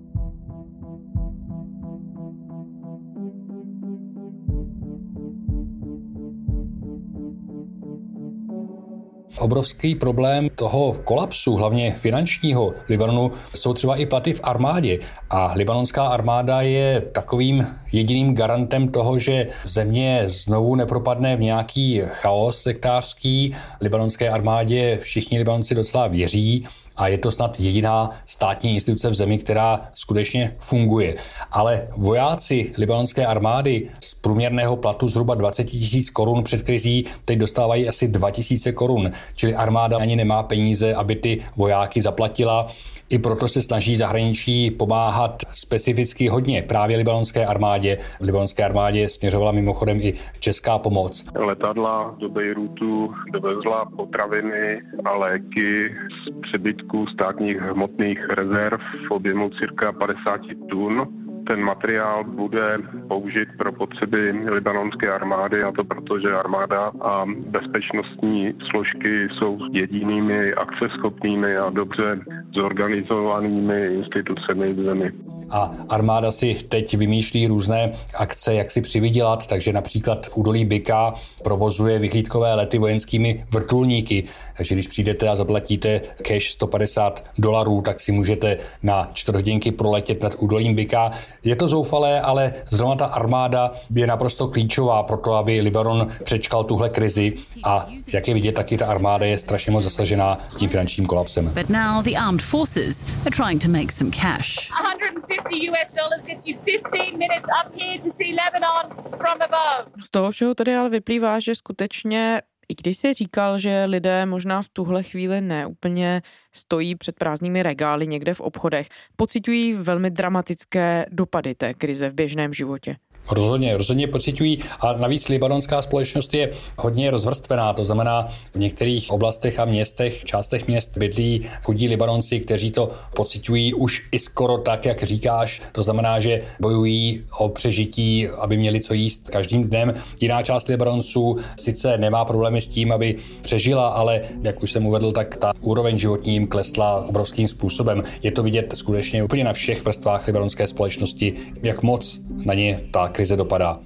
Obrovský 9.44 9.94
problém 9.94 10.48
toho 10.54 10.96
kolapsu, 11.04 11.54
hlavně 11.54 11.92
finančního 11.92 12.74
Libanonu, 12.88 13.30
jsou 13.54 13.74
třeba 13.74 13.96
i 13.96 14.06
platy 14.06 14.32
v 14.32 14.40
armádě. 14.42 14.98
A 15.30 15.52
libanonská 15.56 16.06
armáda 16.06 16.60
je 16.60 17.00
takovým 17.00 17.66
jediným 17.92 18.34
garantem 18.34 18.88
toho, 18.88 19.18
že 19.18 19.46
země 19.64 20.22
znovu 20.26 20.74
nepropadne 20.74 21.36
v 21.36 21.40
nějaký 21.40 22.02
chaos 22.04 22.62
sektářský. 22.62 23.56
Libanonské 23.80 24.30
armádě 24.30 24.98
všichni 25.00 25.38
Libanonci 25.38 25.74
docela 25.74 26.06
věří 26.06 26.66
a 26.96 27.08
je 27.08 27.18
to 27.18 27.30
snad 27.30 27.60
jediná 27.60 28.10
státní 28.26 28.74
instituce 28.74 29.10
v 29.10 29.14
zemi, 29.14 29.38
která 29.38 29.80
skutečně 29.94 30.54
funguje. 30.58 31.14
Ale 31.50 31.88
vojáci 31.96 32.72
libanonské 32.78 33.26
armády 33.26 33.90
z 34.00 34.14
průměrného 34.14 34.76
platu 34.76 35.08
zhruba 35.08 35.34
20 35.34 35.64
tisíc 35.64 36.10
korun 36.10 36.44
před 36.44 36.62
krizí 36.62 37.04
teď 37.24 37.38
dostávají 37.38 37.88
asi 37.88 38.08
2 38.08 38.30
tisíce 38.30 38.72
korun, 38.72 39.10
čili 39.34 39.54
armáda 39.54 39.98
ani 39.98 40.16
nemá 40.16 40.42
peníze, 40.42 40.94
aby 40.94 41.16
ty 41.16 41.42
vojáky 41.56 42.00
zaplatila. 42.00 42.68
I 43.10 43.18
proto 43.18 43.48
se 43.48 43.62
snaží 43.62 43.96
zahraničí 43.96 44.70
pomáhat 44.70 45.36
specificky 45.52 46.28
hodně 46.28 46.62
právě 46.62 46.96
libanonské 46.96 47.46
armádě. 47.46 47.98
V 48.20 48.24
libanonské 48.24 48.64
armádě 48.64 49.08
směřovala 49.08 49.52
mimochodem 49.52 49.98
i 50.00 50.14
česká 50.40 50.78
pomoc. 50.78 51.26
Letadla 51.34 52.14
do 52.18 52.28
Bejrutu 52.28 53.14
dovezla 53.32 53.84
potraviny 53.96 54.82
a 55.04 55.16
léky 55.16 55.94
z 56.24 56.40
přebytku 56.40 57.06
státních 57.06 57.56
hmotných 57.56 58.18
rezerv 58.28 58.80
v 59.08 59.10
objemu 59.10 59.50
cirka 59.50 59.92
50 59.92 60.40
tun 60.70 61.23
ten 61.46 61.60
materiál 61.60 62.24
bude 62.24 62.78
použit 63.08 63.48
pro 63.58 63.72
potřeby 63.72 64.30
libanonské 64.30 65.12
armády 65.12 65.62
a 65.62 65.72
to 65.72 65.84
proto, 65.84 66.20
že 66.20 66.32
armáda 66.32 66.92
a 67.00 67.24
bezpečnostní 67.46 68.54
složky 68.70 69.28
jsou 69.38 69.58
jedinými 69.72 70.54
akceschopnými 70.54 71.56
a 71.56 71.70
dobře 71.70 72.20
zorganizovanými 72.54 73.86
institucemi 73.86 74.72
v 74.72 74.84
zemi. 74.84 75.12
A 75.50 75.70
armáda 75.88 76.30
si 76.30 76.54
teď 76.54 76.96
vymýšlí 76.96 77.46
různé 77.46 77.92
akce, 78.14 78.54
jak 78.54 78.70
si 78.70 78.80
přivydělat, 78.80 79.46
takže 79.46 79.72
například 79.72 80.26
v 80.26 80.36
údolí 80.36 80.64
Byka 80.64 81.14
provozuje 81.42 81.98
vyhlídkové 81.98 82.54
lety 82.54 82.78
vojenskými 82.78 83.44
vrtulníky. 83.50 84.24
Takže 84.56 84.74
když 84.74 84.88
přijdete 84.88 85.28
a 85.28 85.36
zaplatíte 85.36 86.00
cash 86.22 86.44
150 86.44 87.24
dolarů, 87.38 87.82
tak 87.82 88.00
si 88.00 88.12
můžete 88.12 88.56
na 88.82 89.10
čtvrt 89.12 89.34
hodinky 89.34 89.72
proletět 89.72 90.22
nad 90.22 90.34
údolím 90.38 90.74
Byka. 90.74 91.10
Je 91.44 91.56
to 91.56 91.68
zoufalé, 91.68 92.20
ale 92.20 92.52
zrovna 92.70 92.96
ta 92.96 93.06
armáda 93.06 93.72
je 93.94 94.06
naprosto 94.06 94.48
klíčová 94.48 95.02
pro 95.02 95.16
to, 95.16 95.32
aby 95.32 95.60
Libanon 95.60 96.08
přečkal 96.24 96.64
tuhle 96.64 96.88
krizi 96.88 97.32
a 97.64 97.86
jak 98.12 98.28
je 98.28 98.34
vidět, 98.34 98.52
taky 98.52 98.76
ta 98.76 98.86
armáda 98.86 99.26
je 99.26 99.38
strašně 99.38 99.72
moc 99.72 99.84
zasažená 99.84 100.36
tím 100.58 100.70
finančním 100.70 101.06
kolapsem. 101.06 101.46
But 101.54 101.68
now 101.68 102.02
the 102.04 102.16
armed 102.16 102.42
forces 102.42 103.04
are 103.20 103.30
trying 103.30 103.62
to 103.62 103.68
make 103.68 103.92
some 103.92 104.10
cash. 104.10 104.70
150 104.80 105.70
US 105.70 105.88
dollars 105.96 106.24
gets 106.26 106.46
you 106.46 106.56
15 106.64 107.18
minutes 107.18 107.48
up 107.64 107.80
here 107.80 107.98
to 107.98 108.10
see 108.10 108.32
Lebanon 108.44 108.90
from 109.18 109.42
above. 109.42 109.90
Z 110.04 110.10
toho 110.10 110.30
všeho 110.30 110.54
tedy 110.54 110.76
ale 110.76 110.88
vyplývá, 110.88 111.40
že 111.40 111.54
skutečně 111.54 112.42
i 112.68 112.74
když 112.74 112.98
si 112.98 113.14
říkal, 113.14 113.58
že 113.58 113.84
lidé 113.84 114.26
možná 114.26 114.62
v 114.62 114.68
tuhle 114.68 115.02
chvíli 115.02 115.40
neúplně 115.40 116.22
stojí 116.52 116.94
před 116.94 117.16
prázdnými 117.18 117.62
regály 117.62 118.06
někde 118.06 118.34
v 118.34 118.40
obchodech, 118.40 118.88
pocitují 119.16 119.72
velmi 119.72 120.10
dramatické 120.10 121.06
dopady 121.10 121.54
té 121.54 121.74
krize 121.74 122.10
v 122.10 122.14
běžném 122.14 122.54
životě. 122.54 122.96
Rozhodně, 123.30 123.76
rozhodně 123.76 124.06
pocitují 124.06 124.58
a 124.80 124.92
navíc 124.92 125.28
libanonská 125.28 125.82
společnost 125.82 126.34
je 126.34 126.50
hodně 126.78 127.10
rozvrstvená, 127.10 127.72
to 127.72 127.84
znamená 127.84 128.28
v 128.54 128.58
některých 128.58 129.10
oblastech 129.10 129.60
a 129.60 129.64
městech, 129.64 130.24
částech 130.24 130.66
měst 130.66 130.98
bydlí 130.98 131.42
chudí 131.62 131.88
Libanonci, 131.88 132.40
kteří 132.40 132.70
to 132.70 132.90
pocitují 133.16 133.74
už 133.74 134.02
i 134.12 134.18
skoro 134.18 134.58
tak, 134.58 134.86
jak 134.86 135.02
říkáš, 135.02 135.62
to 135.72 135.82
znamená, 135.82 136.20
že 136.20 136.42
bojují 136.60 137.22
o 137.38 137.48
přežití, 137.48 138.28
aby 138.28 138.56
měli 138.56 138.80
co 138.80 138.94
jíst 138.94 139.30
každým 139.30 139.64
dnem. 139.64 139.94
Jiná 140.20 140.42
část 140.42 140.68
Libanonců 140.68 141.36
sice 141.56 141.98
nemá 141.98 142.24
problémy 142.24 142.60
s 142.60 142.66
tím, 142.66 142.92
aby 142.92 143.16
přežila, 143.42 143.88
ale 143.88 144.20
jak 144.42 144.62
už 144.62 144.72
jsem 144.72 144.86
uvedl, 144.86 145.12
tak 145.12 145.36
ta 145.36 145.52
úroveň 145.60 145.98
životní 145.98 146.32
jim 146.32 146.46
klesla 146.46 147.04
obrovským 147.08 147.48
způsobem. 147.48 148.02
Je 148.22 148.32
to 148.32 148.42
vidět 148.42 148.74
skutečně 148.76 149.24
úplně 149.24 149.44
na 149.44 149.52
všech 149.52 149.84
vrstvách 149.84 150.26
libanonské 150.26 150.66
společnosti, 150.66 151.34
jak 151.62 151.82
moc 151.82 152.20
na 152.44 152.54
ně 152.54 152.80
ta 152.90 153.08
krize 153.14 153.36
dopadá. 153.36 153.80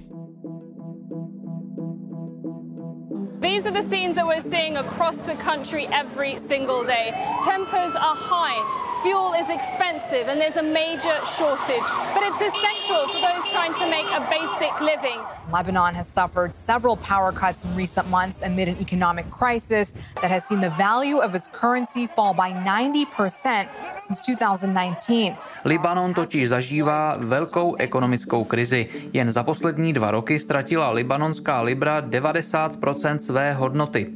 These 3.39 3.65
are 3.65 3.71
the 3.71 3.87
scenes 3.89 4.15
that 4.15 4.25
we're 4.25 4.43
seeing 4.49 4.77
across 4.77 5.15
the 5.27 5.35
country 5.35 5.87
every 5.91 6.39
single 6.47 6.83
day. 6.83 7.11
Tempers 7.45 7.93
are 7.95 8.15
high, 8.15 8.59
fuel 9.01 9.33
is 9.33 9.49
expensive, 9.49 10.27
and 10.27 10.39
there's 10.41 10.57
a 10.57 10.63
major 10.63 11.15
shortage. 11.37 11.87
But 12.13 12.23
it's 12.23 12.41
essential 12.41 13.07
for 13.07 13.21
those 13.21 13.43
trying 13.51 13.73
to 13.81 13.85
make 13.89 14.09
a 14.11 14.21
basic 14.29 14.73
living. 14.81 15.19
Lebanon 15.51 15.95
has 15.95 16.07
suffered 16.07 16.53
several 16.53 16.95
power 16.97 17.31
cuts 17.31 17.65
in 17.65 17.75
recent 17.75 18.07
months 18.09 18.39
amid 18.43 18.67
an 18.67 18.77
economic 18.79 19.29
crisis 19.31 19.93
that 20.21 20.31
has 20.31 20.45
seen 20.45 20.61
the 20.61 20.69
value 20.77 21.17
of 21.17 21.35
its 21.35 21.47
currency 21.47 22.07
fall 22.07 22.33
by 22.33 22.51
90% 22.51 23.67
since 23.99 24.21
2019. 24.21 25.37
Libanon 25.65 26.13
totiž 26.13 26.49
zažívá 26.49 27.15
velkou 27.17 27.75
ekonomickou 27.75 28.43
krizi. 28.43 28.87
Jen 29.13 29.31
za 29.31 29.43
poslední 29.43 29.93
dva 29.93 30.11
roky 30.11 30.39
ztratila 30.39 30.91
libanonská 30.91 31.61
libra 31.61 32.01
90% 32.01 33.17
své 33.17 33.53
hodnoty. 33.53 34.07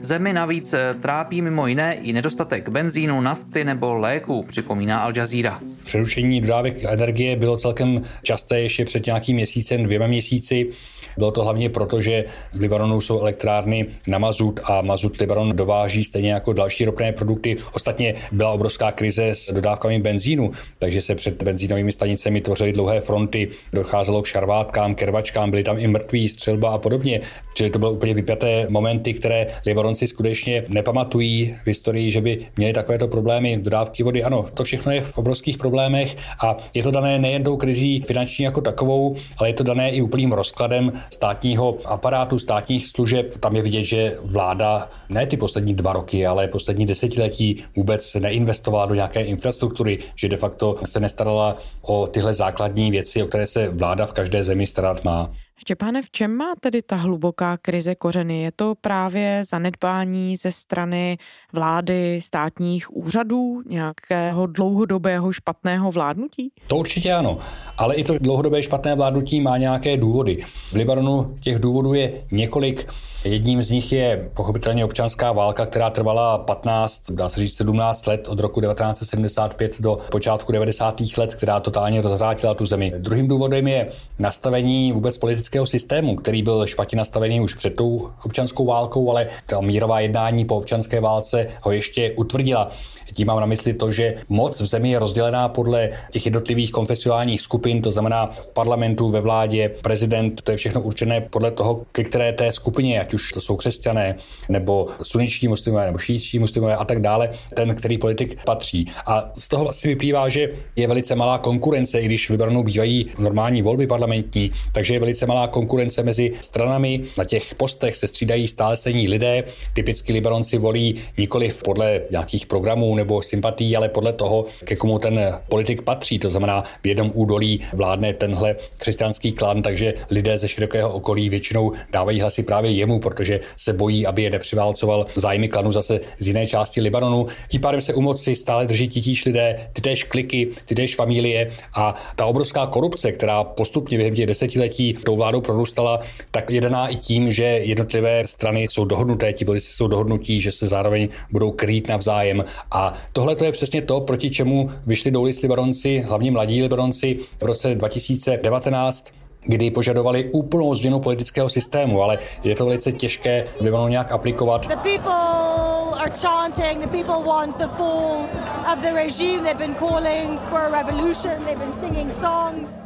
Zemi 0.00 0.32
navíc 0.32 0.74
trápí 1.00 1.42
mimo 1.42 1.66
jiné 1.66 1.94
i 1.94 2.12
nedostatek 2.12 2.68
benzínu, 2.68 3.20
nafty 3.20 3.64
nebo 3.64 3.94
léků, 3.94 4.42
připomíná 4.42 5.00
Al 5.00 5.12
Jazeera. 5.16 5.60
Přerušení 5.84 6.40
dodávek 6.40 6.84
energie 6.84 7.36
bylo 7.36 7.56
celkem 7.56 8.02
časté 8.22 8.60
ještě 8.60 8.84
před 8.84 9.06
nějakým 9.06 9.36
měsícem, 9.36 9.82
dvěma 9.82 10.06
měsíci. 10.06 10.70
Bylo 11.18 11.30
to 11.30 11.44
hlavně 11.44 11.68
proto, 11.68 12.00
že 12.00 12.24
v 12.52 12.60
Libanonu 12.60 13.00
jsou 13.00 13.20
elektrárny 13.20 13.86
na 14.06 14.18
mazut 14.18 14.60
a 14.64 14.82
mazut 14.82 15.16
Libanon 15.16 15.56
dováží 15.56 16.04
stejně 16.04 16.32
jako 16.32 16.52
další 16.52 16.84
ropné 16.84 17.12
produkty. 17.12 17.56
Ostatně 17.74 18.14
byla 18.32 18.50
obrovská 18.50 18.92
krize 18.92 19.28
s 19.28 19.52
dodávkami 19.52 19.98
benzínu, 19.98 20.50
takže 20.78 21.02
se 21.02 21.14
před 21.14 21.42
benzínovými 21.42 21.92
stanicemi 21.92 22.40
tvořily 22.40 22.72
dlouhé 22.72 23.00
fronty, 23.00 23.48
docházelo 23.72 24.22
k 24.22 24.26
šarvátkám, 24.26 24.94
kervačkám, 24.94 25.50
byly 25.50 25.64
tam 25.64 25.78
i 25.78 25.86
mrtví, 25.86 26.28
střelba 26.28 26.70
a 26.70 26.78
podobně. 26.78 27.20
Čili 27.54 27.70
to 27.70 27.78
byly 27.78 27.92
úplně 27.92 28.14
vypjaté 28.14 28.66
momenty, 28.68 29.14
které 29.14 29.46
Libanonci 29.66 30.08
skutečně 30.08 30.64
nepamatují 30.68 31.56
v 31.62 31.66
historii, 31.66 32.10
že 32.10 32.20
by 32.20 32.38
měli 32.56 32.72
takovéto 32.72 33.08
problémy 33.08 33.56
dodávky 33.56 34.02
vody. 34.02 34.24
Ano, 34.24 34.46
to 34.54 34.64
všechno 34.64 34.92
je 34.92 35.00
v 35.00 35.18
obrovských 35.18 35.58
problémech 35.58 36.16
a 36.44 36.56
je 36.74 36.82
to 36.82 36.90
dané 36.90 37.18
nejen 37.18 37.44
tou 37.44 37.56
krizí 37.56 38.00
finanční 38.00 38.44
jako 38.44 38.60
takovou, 38.60 39.16
ale 39.38 39.48
je 39.48 39.54
to 39.54 39.64
dané 39.64 39.90
i 39.90 40.02
úplným 40.02 40.32
rozkladem 40.32 40.92
státního 41.10 41.78
aparátu, 41.84 42.38
státních 42.38 42.86
služeb. 42.86 43.38
Tam 43.40 43.56
je 43.56 43.62
vidět, 43.62 43.82
že 43.82 44.16
vláda 44.24 44.90
ne 45.08 45.26
ty 45.26 45.36
poslední 45.36 45.74
dva 45.74 45.92
roky, 45.92 46.26
ale 46.26 46.48
poslední 46.48 46.86
desetiletí 46.86 47.64
vůbec 47.76 48.14
neinvestovala 48.14 48.86
do 48.86 48.94
nějaké 48.94 49.20
infrastruktury, 49.20 49.98
že 50.16 50.28
de 50.28 50.36
facto 50.36 50.76
se 50.84 51.00
nestarala 51.00 51.56
o 51.82 52.06
tyhle 52.06 52.34
základní 52.34 52.90
věci, 52.90 53.22
o 53.22 53.26
které 53.26 53.46
se 53.46 53.68
vláda 53.68 54.06
v 54.06 54.12
každé 54.12 54.44
zemi 54.44 54.66
starat 54.66 55.04
má. 55.04 55.32
Štěpáne, 55.62 56.02
v 56.02 56.10
čem 56.10 56.36
má 56.36 56.54
tedy 56.60 56.82
ta 56.82 56.96
hluboká 56.96 57.56
krize 57.56 57.94
kořeny? 57.94 58.42
Je 58.42 58.52
to 58.56 58.74
právě 58.80 59.42
zanedbání 59.50 60.36
ze 60.36 60.52
strany 60.52 61.18
vlády, 61.52 62.20
státních 62.22 62.96
úřadů, 62.96 63.62
nějakého 63.66 64.46
dlouhodobého 64.46 65.32
špatného 65.32 65.92
vládnutí? 65.92 66.52
To 66.66 66.76
určitě 66.76 67.12
ano, 67.12 67.38
ale 67.78 67.94
i 67.94 68.04
to 68.04 68.18
dlouhodobé 68.18 68.62
špatné 68.62 68.94
vládnutí 68.94 69.40
má 69.40 69.56
nějaké 69.56 69.96
důvody. 69.96 70.44
V 70.72 70.72
Libanonu 70.72 71.36
těch 71.40 71.58
důvodů 71.58 71.94
je 71.94 72.24
několik. 72.30 72.92
Jedním 73.24 73.62
z 73.62 73.70
nich 73.70 73.92
je 73.92 74.30
pochopitelně 74.34 74.84
občanská 74.84 75.32
válka, 75.32 75.66
která 75.66 75.90
trvala 75.90 76.38
15, 76.38 77.10
dá 77.10 77.28
se 77.28 77.40
říct 77.40 77.56
17 77.56 78.06
let 78.06 78.28
od 78.28 78.40
roku 78.40 78.60
1975 78.60 79.80
do 79.80 79.98
počátku 80.10 80.52
90. 80.52 81.00
let, 81.16 81.34
která 81.34 81.60
totálně 81.60 82.00
rozvrátila 82.00 82.54
tu 82.54 82.66
zemi. 82.66 82.92
Druhým 82.98 83.28
důvodem 83.28 83.68
je 83.68 83.88
nastavení 84.18 84.92
vůbec 84.92 85.18
politického 85.18 85.66
systému, 85.66 86.16
který 86.16 86.42
byl 86.42 86.66
špatně 86.66 86.98
nastavený 86.98 87.40
už 87.40 87.54
před 87.54 87.76
tou 87.76 88.10
občanskou 88.24 88.66
válkou, 88.66 89.10
ale 89.10 89.26
ta 89.46 89.60
mírová 89.60 90.00
jednání 90.00 90.44
po 90.44 90.56
občanské 90.56 91.00
válce 91.00 91.46
ho 91.62 91.72
ještě 91.72 92.12
utvrdila. 92.12 92.70
Tím 93.14 93.26
mám 93.26 93.40
na 93.40 93.46
mysli 93.46 93.74
to, 93.74 93.90
že 93.90 94.14
moc 94.28 94.60
v 94.60 94.66
zemi 94.66 94.90
je 94.90 94.98
rozdělená 94.98 95.48
podle 95.48 95.90
těch 96.10 96.24
jednotlivých 96.26 96.72
konfesionálních 96.72 97.40
skupin, 97.40 97.82
to 97.82 97.92
znamená 97.92 98.30
v 98.40 98.50
parlamentu, 98.50 99.10
ve 99.10 99.20
vládě, 99.20 99.68
prezident, 99.82 100.40
to 100.42 100.50
je 100.50 100.56
všechno 100.56 100.80
určené 100.80 101.20
podle 101.20 101.50
toho, 101.50 101.82
ke 101.92 102.04
které 102.04 102.32
té 102.32 102.52
skupině, 102.52 102.98
už 103.14 103.32
to 103.32 103.40
jsou 103.40 103.56
křesťané, 103.56 104.14
nebo 104.48 104.88
suničtí 105.02 105.48
muslimové, 105.48 105.86
nebo 105.86 105.98
šítští 105.98 106.38
muslimové 106.38 106.76
a 106.76 106.84
tak 106.84 107.00
dále, 107.00 107.30
ten, 107.54 107.74
který 107.74 107.98
politik 107.98 108.44
patří. 108.44 108.86
A 109.06 109.30
z 109.38 109.48
toho 109.48 109.64
vlastně 109.64 109.90
vyplývá, 109.90 110.28
že 110.28 110.48
je 110.76 110.86
velice 110.88 111.14
malá 111.14 111.38
konkurence, 111.38 112.00
i 112.00 112.04
když 112.04 112.26
v 112.28 112.30
Libanonu 112.30 112.62
bývají 112.62 113.06
normální 113.18 113.62
volby 113.62 113.86
parlamentní, 113.86 114.50
takže 114.72 114.94
je 114.94 115.00
velice 115.00 115.26
malá 115.26 115.46
konkurence 115.46 116.02
mezi 116.02 116.32
stranami. 116.40 117.00
Na 117.18 117.24
těch 117.24 117.54
postech 117.54 117.96
se 117.96 118.08
střídají 118.08 118.48
stále 118.48 118.76
stejní 118.76 119.08
lidé. 119.08 119.44
Typicky 119.74 120.12
Libanonci 120.12 120.58
volí 120.58 120.94
nikoli 121.18 121.52
podle 121.64 122.00
nějakých 122.10 122.46
programů 122.46 122.94
nebo 122.94 123.22
sympatí, 123.22 123.76
ale 123.76 123.88
podle 123.88 124.12
toho, 124.12 124.46
ke 124.64 124.76
komu 124.76 124.98
ten 124.98 125.38
politik 125.48 125.82
patří. 125.82 126.18
To 126.18 126.30
znamená, 126.30 126.64
v 126.82 126.86
jednom 126.86 127.10
údolí 127.14 127.60
vládne 127.72 128.14
tenhle 128.14 128.56
křesťanský 128.78 129.32
klan, 129.32 129.62
takže 129.62 129.94
lidé 130.10 130.38
ze 130.38 130.48
širokého 130.48 130.92
okolí 130.92 131.28
většinou 131.28 131.72
dávají 131.92 132.20
hlasy 132.20 132.42
právě 132.42 132.70
jemu, 132.70 132.98
protože 133.02 133.40
se 133.56 133.72
bojí, 133.72 134.06
aby 134.06 134.22
je 134.22 134.30
nepřiválcoval 134.30 135.06
zájmy 135.14 135.48
klanu 135.48 135.72
zase 135.72 136.00
z 136.18 136.28
jiné 136.28 136.46
části 136.46 136.80
Libanonu. 136.80 137.26
Tím 137.48 137.60
pádem 137.60 137.80
se 137.80 137.94
u 137.94 138.00
moci 138.00 138.36
stále 138.36 138.66
drží 138.66 138.88
titíž 138.88 139.24
lidé, 139.24 139.68
ty 139.72 139.82
též 139.82 140.04
kliky, 140.04 140.48
ty 140.66 140.74
též 140.74 140.96
familie 140.96 141.50
a 141.74 141.94
ta 142.16 142.26
obrovská 142.26 142.66
korupce, 142.66 143.12
která 143.12 143.44
postupně 143.44 143.98
během 143.98 144.14
těch 144.14 144.26
desetiletí 144.26 144.94
tou 145.04 145.16
vládou 145.16 145.40
prorůstala, 145.40 146.00
tak 146.30 146.50
je 146.50 146.60
daná 146.60 146.88
i 146.88 146.96
tím, 146.96 147.32
že 147.32 147.44
jednotlivé 147.44 148.26
strany 148.26 148.66
jsou 148.70 148.84
dohodnuté, 148.84 149.32
ti 149.32 149.44
politici 149.44 149.72
jsou 149.72 149.88
dohodnutí, 149.88 150.40
že 150.40 150.52
se 150.52 150.66
zároveň 150.66 151.08
budou 151.30 151.50
krýt 151.50 151.88
navzájem. 151.88 152.44
A 152.70 152.92
tohle 153.12 153.36
to 153.36 153.44
je 153.44 153.52
přesně 153.52 153.82
to, 153.82 154.00
proti 154.00 154.30
čemu 154.30 154.70
vyšli 154.86 155.10
do 155.10 155.20
ulic 155.20 155.42
Libaronci, 155.42 155.98
hlavně 155.98 156.30
mladí 156.30 156.62
Libaronci 156.62 157.18
v 157.40 157.44
roce 157.44 157.74
2019 157.74 159.21
kdy 159.42 159.70
požadovali 159.70 160.30
úplnou 160.32 160.74
změnu 160.74 161.00
politického 161.00 161.48
systému, 161.48 162.02
ale 162.02 162.18
je 162.42 162.54
to 162.54 162.64
velice 162.64 162.92
těžké 162.92 163.44
v 163.60 163.64
Libanonu 163.64 163.88
nějak 163.88 164.12
aplikovat. 164.12 164.66
The 164.66 164.76
people 164.76 165.98
are 165.98 166.10
chanting, 166.10 166.80
the 166.80 166.88
people 166.88 167.22
want 167.24 167.58
the 167.58 167.68
fall 167.68 168.28
of 168.72 168.78
the 168.82 168.92
regime, 168.92 169.42
they've 169.42 169.58
been 169.58 169.74
calling 169.74 170.38
for 170.50 170.60
a 170.60 170.82
revolution, 170.82 171.44
they've 171.44 171.58
been 171.58 171.74
singing 171.80 172.12
songs. 172.12 172.81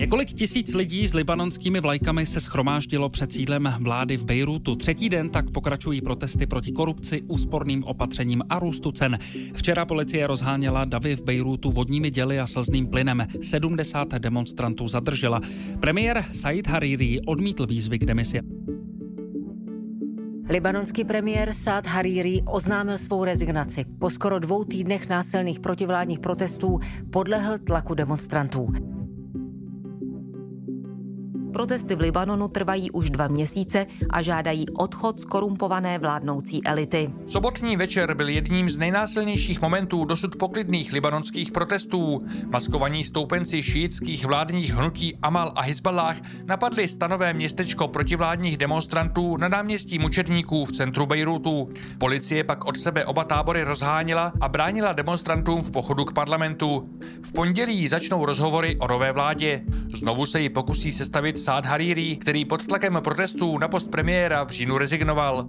Několik 0.00 0.28
tisíc 0.28 0.74
lidí 0.74 1.06
s 1.06 1.14
libanonskými 1.14 1.80
vlajkami 1.80 2.26
se 2.26 2.40
schromáždilo 2.40 3.08
před 3.08 3.32
sídlem 3.32 3.74
vlády 3.80 4.16
v 4.16 4.24
Bejrutu. 4.24 4.76
Třetí 4.76 5.08
den 5.08 5.28
tak 5.28 5.50
pokračují 5.50 6.00
protesty 6.00 6.46
proti 6.46 6.72
korupci, 6.72 7.22
úsporným 7.22 7.84
opatřením 7.84 8.42
a 8.48 8.58
růstu 8.58 8.92
cen. 8.92 9.18
Včera 9.54 9.84
policie 9.84 10.26
rozháněla 10.26 10.84
davy 10.84 11.16
v 11.16 11.22
Bejrutu 11.22 11.70
vodními 11.70 12.10
děly 12.10 12.40
a 12.40 12.46
slzným 12.46 12.86
plynem. 12.86 13.26
70 13.42 14.08
demonstrantů 14.08 14.88
zadržela. 14.88 15.40
Premiér 15.80 16.24
Said 16.32 16.66
Hariri 16.66 17.20
odmítl 17.26 17.66
výzvy 17.66 17.98
k 17.98 18.04
demisi. 18.04 18.40
Libanonský 20.48 21.04
premiér 21.04 21.52
Saad 21.52 21.86
Hariri 21.86 22.42
oznámil 22.46 22.98
svou 22.98 23.24
rezignaci. 23.24 23.84
Po 23.98 24.10
skoro 24.10 24.38
dvou 24.38 24.64
týdnech 24.64 25.08
násilných 25.08 25.60
protivládních 25.60 26.18
protestů 26.18 26.78
podlehl 27.10 27.58
tlaku 27.58 27.94
demonstrantů. 27.94 28.89
Protesty 31.60 31.96
v 31.96 32.00
Libanonu 32.00 32.48
trvají 32.48 32.90
už 32.90 33.10
dva 33.10 33.28
měsíce 33.28 33.86
a 34.10 34.22
žádají 34.22 34.68
odchod 34.68 35.20
skorumpované 35.20 35.98
vládnoucí 35.98 36.66
elity. 36.66 37.10
Sobotní 37.26 37.76
večer 37.76 38.14
byl 38.14 38.28
jedním 38.28 38.70
z 38.70 38.78
nejnásilnějších 38.78 39.62
momentů 39.62 40.04
dosud 40.04 40.36
poklidných 40.36 40.92
libanonských 40.92 41.52
protestů. 41.52 42.26
Maskovaní 42.46 43.04
stoupenci 43.04 43.62
šítských 43.62 44.26
vládních 44.26 44.74
hnutí 44.74 45.16
Amal 45.22 45.52
a 45.56 45.62
Hezballah 45.62 46.16
napadli 46.44 46.88
stanové 46.88 47.32
městečko 47.32 47.88
protivládních 47.88 48.56
demonstrantů 48.56 49.36
na 49.36 49.48
náměstí 49.48 49.98
mučedníků 49.98 50.64
v 50.64 50.72
centru 50.72 51.06
Bejrutu. 51.06 51.68
Policie 51.98 52.44
pak 52.44 52.64
od 52.64 52.80
sebe 52.80 53.04
oba 53.04 53.24
tábory 53.24 53.62
rozháněla 53.62 54.32
a 54.40 54.48
bránila 54.48 54.92
demonstrantům 54.92 55.62
v 55.62 55.70
pochodu 55.70 56.04
k 56.04 56.12
parlamentu. 56.12 56.88
V 57.22 57.32
pondělí 57.32 57.88
začnou 57.88 58.24
rozhovory 58.24 58.76
o 58.76 58.88
nové 58.88 59.12
vládě. 59.12 59.62
Znovu 59.94 60.26
se 60.26 60.40
ji 60.40 60.48
pokusí 60.48 60.92
sestavit 60.92 61.38
Saad 61.50 61.66
Hariri, 61.66 62.16
který 62.16 62.44
pod 62.44 62.66
tlakem 62.66 62.98
protestů 63.04 63.58
na 63.58 63.68
post 63.68 63.90
premiéra 63.90 64.44
v 64.44 64.50
říjnu 64.50 64.78
rezignoval. 64.78 65.46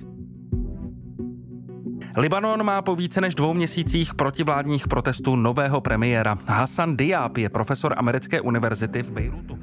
Libanon 2.17 2.63
má 2.63 2.81
po 2.81 2.95
více 2.95 3.21
než 3.21 3.35
dvou 3.35 3.53
měsících 3.53 4.15
protivládních 4.15 4.87
protestů 4.87 5.35
nového 5.35 5.81
premiéra. 5.81 6.37
Hassan 6.45 6.97
Diab 6.97 7.37
je 7.37 7.49
profesor 7.49 7.93
americké 7.97 8.41
univerzity 8.41 9.03
v 9.03 9.11
Bejrutu 9.11 9.59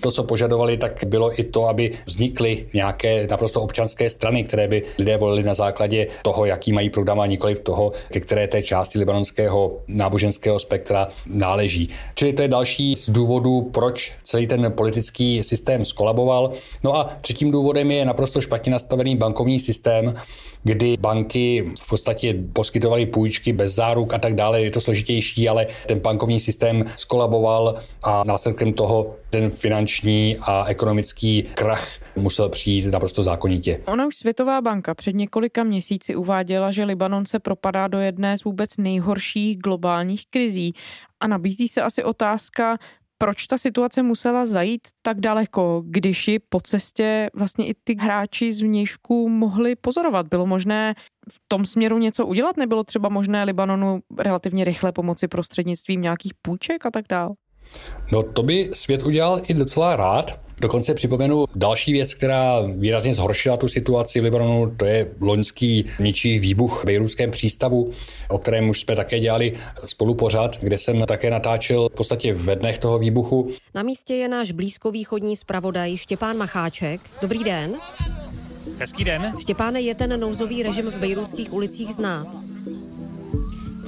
to, 0.00 0.10
co 0.10 0.24
požadovali, 0.24 0.76
tak 0.76 1.04
bylo 1.06 1.40
i 1.40 1.44
to, 1.44 1.68
aby 1.68 1.90
vznikly 2.06 2.66
nějaké 2.74 3.26
naprosto 3.26 3.60
občanské 3.60 4.10
strany, 4.10 4.44
které 4.44 4.68
by 4.68 4.82
lidé 4.98 5.16
volili 5.16 5.42
na 5.42 5.54
základě 5.54 6.06
toho, 6.22 6.44
jaký 6.44 6.72
mají 6.72 6.90
program 6.90 7.20
a 7.20 7.26
nikoli 7.26 7.54
v 7.54 7.60
toho, 7.60 7.92
ke 8.12 8.20
které 8.20 8.48
té 8.48 8.62
části 8.62 8.98
libanonského 8.98 9.80
náboženského 9.88 10.58
spektra 10.58 11.08
náleží. 11.26 11.88
Čili 12.14 12.32
to 12.32 12.42
je 12.42 12.48
další 12.48 12.94
z 12.94 13.10
důvodů, 13.10 13.62
proč 13.62 14.12
celý 14.22 14.46
ten 14.46 14.72
politický 14.72 15.42
systém 15.42 15.84
skolaboval. 15.84 16.52
No 16.84 16.96
a 16.96 17.10
třetím 17.20 17.50
důvodem 17.50 17.90
je 17.90 18.04
naprosto 18.04 18.40
špatně 18.40 18.72
nastavený 18.72 19.16
bankovní 19.16 19.58
systém, 19.58 20.14
kdy 20.62 20.96
banky 21.00 21.72
v 21.80 21.88
podstatě 21.88 22.34
poskytovaly 22.52 23.06
půjčky 23.06 23.52
bez 23.52 23.74
záruk 23.74 24.14
a 24.14 24.18
tak 24.18 24.34
dále. 24.34 24.62
Je 24.62 24.70
to 24.70 24.80
složitější, 24.80 25.48
ale 25.48 25.66
ten 25.86 25.98
bankovní 25.98 26.40
systém 26.40 26.84
skolaboval 26.96 27.74
a 28.02 28.24
následkem 28.24 28.72
toho 28.72 29.16
ten 29.30 29.50
finanční 29.50 30.36
a 30.42 30.64
ekonomický 30.64 31.42
krach 31.42 31.88
musel 32.16 32.48
přijít 32.48 32.86
naprosto 32.86 33.22
zákonitě. 33.22 33.80
Ona 33.86 34.06
už 34.06 34.16
Světová 34.16 34.60
banka 34.60 34.94
před 34.94 35.14
několika 35.14 35.64
měsíci 35.64 36.16
uváděla, 36.16 36.70
že 36.70 36.84
Libanon 36.84 37.26
se 37.26 37.38
propadá 37.38 37.88
do 37.88 37.98
jedné 37.98 38.38
z 38.38 38.44
vůbec 38.44 38.76
nejhorších 38.76 39.58
globálních 39.58 40.26
krizí 40.30 40.74
a 41.20 41.26
nabízí 41.26 41.68
se 41.68 41.82
asi 41.82 42.04
otázka, 42.04 42.78
proč 43.22 43.46
ta 43.46 43.58
situace 43.58 44.02
musela 44.02 44.46
zajít 44.46 44.88
tak 45.02 45.20
daleko, 45.20 45.82
když 45.86 46.28
ji 46.28 46.38
po 46.48 46.60
cestě 46.60 47.30
vlastně 47.34 47.66
i 47.66 47.74
ty 47.84 47.96
hráči 48.00 48.52
z 48.52 48.60
vnějšku 48.60 49.28
mohli 49.28 49.76
pozorovat? 49.76 50.28
Bylo 50.28 50.46
možné 50.46 50.94
v 51.32 51.40
tom 51.48 51.66
směru 51.66 51.98
něco 51.98 52.26
udělat? 52.26 52.56
Nebylo 52.56 52.84
třeba 52.84 53.08
možné 53.08 53.44
Libanonu 53.44 54.00
relativně 54.18 54.64
rychle 54.64 54.92
pomoci 54.92 55.28
prostřednictvím 55.28 56.02
nějakých 56.02 56.32
půjček 56.42 56.86
a 56.86 56.90
tak 56.90 57.04
dál? 57.08 57.34
No 58.12 58.22
to 58.22 58.42
by 58.42 58.70
svět 58.72 59.02
udělal 59.02 59.40
i 59.48 59.54
docela 59.54 59.96
rád. 59.96 60.40
Dokonce 60.60 60.94
připomenu 60.94 61.44
další 61.54 61.92
věc, 61.92 62.14
která 62.14 62.60
výrazně 62.60 63.14
zhoršila 63.14 63.56
tu 63.56 63.68
situaci 63.68 64.20
v 64.20 64.24
Libanonu, 64.24 64.74
to 64.76 64.84
je 64.84 65.10
loňský 65.20 65.84
ničí 66.00 66.38
výbuch 66.38 66.82
v 66.82 66.84
Bejrutském 66.84 67.30
přístavu, 67.30 67.90
o 68.28 68.38
kterém 68.38 68.68
už 68.68 68.80
jsme 68.80 68.96
také 68.96 69.20
dělali 69.20 69.52
spolu 69.86 70.14
pořád, 70.14 70.58
kde 70.60 70.78
jsem 70.78 71.06
také 71.06 71.30
natáčel 71.30 71.88
v 71.88 71.92
podstatě 71.92 72.34
ve 72.34 72.56
dnech 72.56 72.78
toho 72.78 72.98
výbuchu. 72.98 73.50
Na 73.74 73.82
místě 73.82 74.14
je 74.14 74.28
náš 74.28 74.52
blízkovýchodní 74.52 75.36
zpravodaj 75.36 75.96
Štěpán 75.96 76.36
Macháček. 76.36 77.00
Dobrý 77.22 77.44
den. 77.44 77.74
Hezký 78.78 79.04
den. 79.04 79.34
Štěpáne, 79.38 79.80
je 79.80 79.94
ten 79.94 80.20
nouzový 80.20 80.62
režim 80.62 80.90
v 80.90 80.98
bejrutských 80.98 81.52
ulicích 81.52 81.94
znát? 81.94 82.26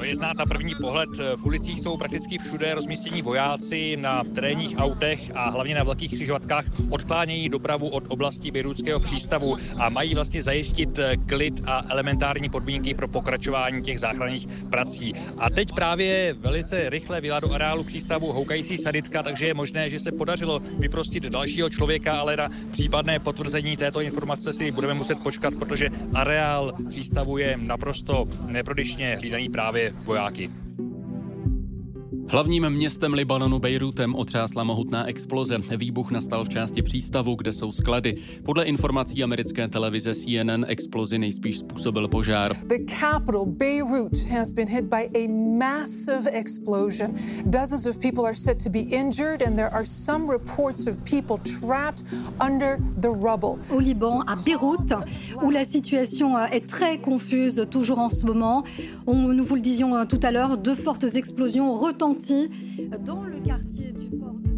To 0.03 0.07
je 0.07 0.17
znát 0.17 0.37
na 0.37 0.47
první 0.47 0.75
pohled. 0.75 1.09
V 1.37 1.45
ulicích 1.45 1.81
jsou 1.81 1.97
prakticky 1.97 2.39
všude 2.39 2.75
rozmístění 2.75 3.23
vojáci 3.23 3.97
na 3.97 4.23
terénních 4.35 4.79
autech 4.79 5.31
a 5.35 5.51
hlavně 5.51 5.75
na 5.75 5.85
velkých 5.85 6.15
křižovatkách 6.15 6.65
odklánějí 6.91 7.49
dopravu 7.49 7.89
od 7.89 8.05
oblasti 8.09 8.51
Bejrútského 8.51 9.01
přístavu 9.01 9.57
a 9.79 9.89
mají 9.89 10.15
vlastně 10.15 10.43
zajistit 10.43 10.99
klid 11.29 11.63
a 11.67 11.85
elementární 11.89 12.49
podmínky 12.49 12.95
pro 12.95 13.09
pokračování 13.09 13.83
těch 13.83 14.01
záchranných 14.01 14.49
prací. 14.71 15.15
A 15.39 15.51
teď 15.51 15.73
právě 15.75 16.35
velice 16.39 16.91
rychle 16.91 17.21
vyjela 17.21 17.41
do 17.41 17.53
areálu 17.53 17.85
přístavu 17.85 18.33
houkající 18.33 18.77
saditka, 18.77 19.23
takže 19.23 19.47
je 19.47 19.55
možné, 19.55 19.91
že 19.91 19.99
se 19.99 20.13
podařilo 20.13 20.61
vyprostit 20.79 21.25
dalšího 21.25 21.71
člověka, 21.71 22.21
ale 22.21 22.37
na 22.37 22.51
případné 22.71 23.19
potvrzení 23.19 23.77
této 23.77 24.01
informace 24.01 24.53
si 24.53 24.71
budeme 24.71 24.95
muset 24.95 25.19
počkat, 25.19 25.55
protože 25.55 25.89
areál 26.15 26.73
přístavu 26.89 27.39
je 27.39 27.57
naprosto 27.57 28.25
neprodyšně 28.47 29.17
hlídaný 29.17 29.49
právě 29.49 29.92
vojáky. 30.05 30.62
Hlavním 32.33 32.71
městem 32.71 33.15
Libanonu 33.15 33.59
Bejrutem 33.59 34.15
otřásla 34.15 34.65
mohutná 34.65 35.07
exploze. 35.07 35.59
Výbuch 35.77 36.11
nastal 36.11 36.45
v 36.45 36.49
části 36.49 36.83
přístavu, 36.83 37.35
kde 37.35 37.53
jsou 37.53 37.73
sklady. 37.73 38.17
Podle 38.45 38.65
informací 38.65 39.23
americké 39.23 39.69
televize 39.69 40.15
CNN 40.15 40.65
explozi 40.69 41.19
nejspíš 41.19 41.59
způsobil 41.59 42.09
požár. 42.09 42.57
The 42.67 42.95
capital 43.01 43.47
Beirut 43.47 44.27
has 44.31 44.53
been 44.53 44.69
hit 44.69 44.85
by 44.85 45.11
a 45.15 45.29
massive 45.59 46.31
explosion. 46.31 47.15
Dozens 47.47 47.87
of 47.87 47.99
people 47.99 48.25
are 48.25 48.35
said 48.35 48.65
to 48.65 48.71
be 48.71 48.79
injured 48.79 49.43
and 49.43 49.57
there 49.57 49.71
are 49.71 49.87
some 49.87 50.33
reports 50.33 50.87
of 50.87 50.99
people 51.05 51.37
trapped 51.61 52.05
under 52.47 52.79
the 53.01 53.09
rubble. 53.09 53.59
Au 53.71 53.81
Liban, 53.81 54.21
à 54.27 54.37
Beyrouth, 54.37 54.95
où 55.43 55.51
la 55.51 55.65
situation 55.65 56.39
est 56.39 56.67
très 56.67 56.99
confuse 56.99 57.67
toujours 57.71 57.99
en 57.99 58.11
ce 58.11 58.25
moment. 58.25 58.65
On, 59.07 59.35
nous 59.35 59.45
vous 59.45 59.57
le 59.57 59.61
disions 59.61 60.07
tout 60.07 60.21
à 60.23 60.31
l'heure, 60.31 60.57
deux 60.57 60.75
fortes 60.75 61.05
explosions 61.15 61.75
retentent 62.23 63.05
dans 63.05 63.25
le 63.25 63.41
quartier 63.41 63.93
du 63.93 64.17
port 64.17 64.35
de 64.35 64.53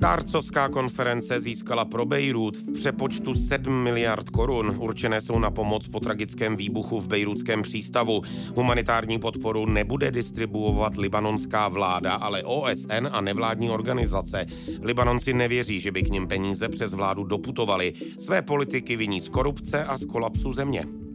Dárcovská 0.00 0.68
konference 0.68 1.40
získala 1.40 1.84
pro 1.84 2.06
Bejrút 2.06 2.56
v 2.56 2.72
přepočtu 2.72 3.34
7 3.34 3.82
miliard 3.82 4.30
korun. 4.30 4.76
Určené 4.78 5.20
jsou 5.20 5.38
na 5.38 5.50
pomoc 5.50 5.88
po 5.88 6.00
tragickém 6.00 6.56
výbuchu 6.56 7.00
v 7.00 7.06
bejrutském 7.06 7.62
přístavu. 7.62 8.22
Humanitární 8.54 9.18
podporu 9.18 9.66
nebude 9.66 10.10
distribuovat 10.10 10.96
libanonská 10.96 11.68
vláda, 11.68 12.14
ale 12.14 12.42
OSN 12.42 13.08
a 13.10 13.20
nevládní 13.20 13.70
organizace. 13.70 14.46
Libanonci 14.82 15.32
nevěří, 15.32 15.80
že 15.80 15.92
by 15.92 16.02
k 16.02 16.10
nim 16.10 16.28
peníze 16.28 16.68
přes 16.68 16.94
vládu 16.94 17.24
doputovali. 17.24 17.92
Své 18.18 18.42
politiky 18.42 18.96
viní 18.96 19.20
z 19.20 19.28
korupce 19.28 19.84
a 19.84 19.98
z 19.98 20.04
kolapsu 20.04 20.52
země. 20.52 21.07